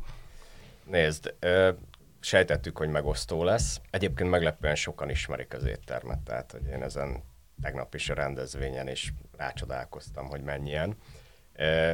Nézd, 0.84 1.34
ö, 1.38 1.70
sejtettük, 2.20 2.76
hogy 2.76 2.88
megosztó 2.88 3.44
lesz. 3.44 3.80
Egyébként 3.90 4.30
meglepően 4.30 4.74
sokan 4.74 5.10
ismerik 5.10 5.54
az 5.54 5.64
éttermet, 5.64 6.18
tehát 6.18 6.52
hogy 6.52 6.66
én 6.66 6.82
ezen 6.82 7.22
tegnap 7.62 7.94
is 7.94 8.10
a 8.10 8.14
rendezvényen 8.14 8.88
is 8.88 9.12
rácsodálkoztam, 9.36 10.26
hogy 10.28 10.42
mennyien. 10.42 10.96
Ö, 11.52 11.92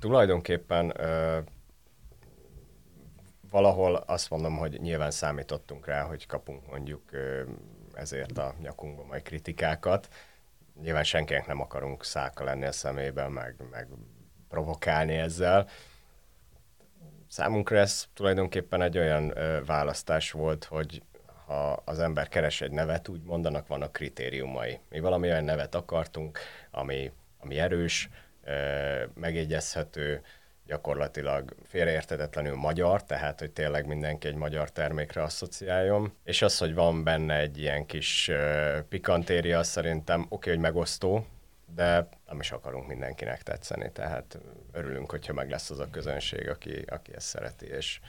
tulajdonképpen 0.00 1.00
ö, 1.00 1.38
valahol 3.50 3.94
azt 3.94 4.30
mondom, 4.30 4.56
hogy 4.56 4.80
nyilván 4.80 5.10
számítottunk 5.10 5.86
rá, 5.86 6.02
hogy 6.02 6.26
kapunk 6.26 6.70
mondjuk 6.70 7.02
ö, 7.12 7.42
ezért 7.92 8.38
a 8.38 8.54
nyakunkba 8.60 9.04
majd 9.04 9.22
kritikákat, 9.22 10.08
nyilván 10.82 11.04
senkinek 11.04 11.46
nem 11.46 11.60
akarunk 11.60 12.04
száka 12.04 12.44
lenni 12.44 12.64
a 12.64 12.72
szemében, 12.72 13.30
meg, 13.30 13.54
meg 13.70 13.88
provokálni 14.48 15.14
ezzel. 15.14 15.68
Számunkra 17.28 17.78
ez 17.78 18.06
tulajdonképpen 18.14 18.82
egy 18.82 18.98
olyan 18.98 19.36
ö, 19.36 19.64
választás 19.64 20.30
volt, 20.30 20.64
hogy 20.64 21.02
ha 21.46 21.72
az 21.84 21.98
ember 21.98 22.28
keres 22.28 22.60
egy 22.60 22.70
nevet, 22.70 23.08
úgy 23.08 23.22
mondanak, 23.22 23.66
vannak 23.66 23.92
kritériumai. 23.92 24.80
Mi 24.88 25.00
valami 25.00 25.28
olyan 25.28 25.44
nevet 25.44 25.74
akartunk, 25.74 26.38
ami, 26.70 27.12
ami 27.38 27.58
erős, 27.58 28.08
ö, 28.44 29.04
megjegyezhető, 29.14 30.22
gyakorlatilag 30.66 31.54
félreértetetlenül 31.66 32.54
magyar, 32.56 33.04
tehát 33.04 33.38
hogy 33.38 33.50
tényleg 33.50 33.86
mindenki 33.86 34.28
egy 34.28 34.34
magyar 34.34 34.70
termékre 34.70 35.22
asszociáljon. 35.22 36.12
És 36.24 36.42
az, 36.42 36.58
hogy 36.58 36.74
van 36.74 37.04
benne 37.04 37.38
egy 37.38 37.58
ilyen 37.58 37.86
kis 37.86 38.28
uh, 38.28 38.78
pikantéria, 38.88 39.62
szerintem 39.62 40.20
oké, 40.20 40.34
okay, 40.34 40.52
hogy 40.52 40.62
megosztó, 40.62 41.26
de 41.74 42.08
nem 42.26 42.40
is 42.40 42.50
akarunk 42.52 42.86
mindenkinek 42.86 43.42
tetszeni, 43.42 43.90
tehát 43.92 44.38
örülünk, 44.72 45.10
hogyha 45.10 45.32
meg 45.32 45.50
lesz 45.50 45.70
az 45.70 45.78
a 45.78 45.90
közönség, 45.90 46.48
aki, 46.48 46.84
aki 46.86 47.14
ezt 47.14 47.26
szereti, 47.26 47.66
és 47.66 48.00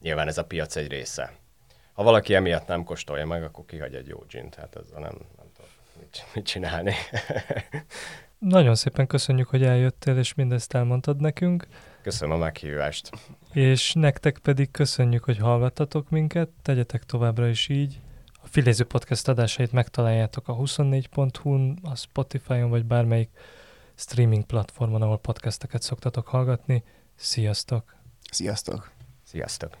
nyilván 0.00 0.28
ez 0.28 0.38
a 0.38 0.44
piac 0.44 0.76
egy 0.76 0.88
része. 0.88 1.32
Ha 1.92 2.02
valaki 2.02 2.34
emiatt 2.34 2.66
nem 2.66 2.84
kóstolja 2.84 3.26
meg, 3.26 3.42
akkor 3.42 3.64
kihagy 3.64 3.94
egy 3.94 4.06
jó 4.06 4.24
gin, 4.28 4.50
tehát 4.50 4.76
ezzel 4.76 5.00
nem, 5.00 5.16
nem 5.36 5.46
tudom 5.54 5.70
mit, 5.98 6.24
mit 6.34 6.46
csinálni. 6.46 6.94
Nagyon 8.38 8.74
szépen 8.74 9.06
köszönjük, 9.06 9.48
hogy 9.48 9.62
eljöttél, 9.62 10.18
és 10.18 10.34
mindezt 10.34 10.74
elmondtad 10.74 11.20
nekünk. 11.20 11.66
Köszönöm 12.04 12.34
a 12.34 12.38
meghívást. 12.38 13.10
És 13.52 13.92
nektek 13.92 14.38
pedig 14.38 14.70
köszönjük, 14.70 15.24
hogy 15.24 15.38
hallgattatok 15.38 16.10
minket, 16.10 16.48
tegyetek 16.62 17.04
továbbra 17.04 17.48
is 17.48 17.68
így. 17.68 18.00
A 18.42 18.46
Filéző 18.46 18.84
Podcast 18.84 19.28
adásait 19.28 19.72
megtaláljátok 19.72 20.48
a 20.48 20.56
24.hu-n, 20.56 21.78
a 21.82 21.96
Spotify-on, 21.96 22.70
vagy 22.70 22.84
bármelyik 22.84 23.30
streaming 23.94 24.44
platformon, 24.44 25.02
ahol 25.02 25.18
podcasteket 25.18 25.82
szoktatok 25.82 26.26
hallgatni. 26.26 26.84
Sziasztok! 27.14 27.96
Sziasztok! 28.30 28.90
Sziasztok! 29.22 29.72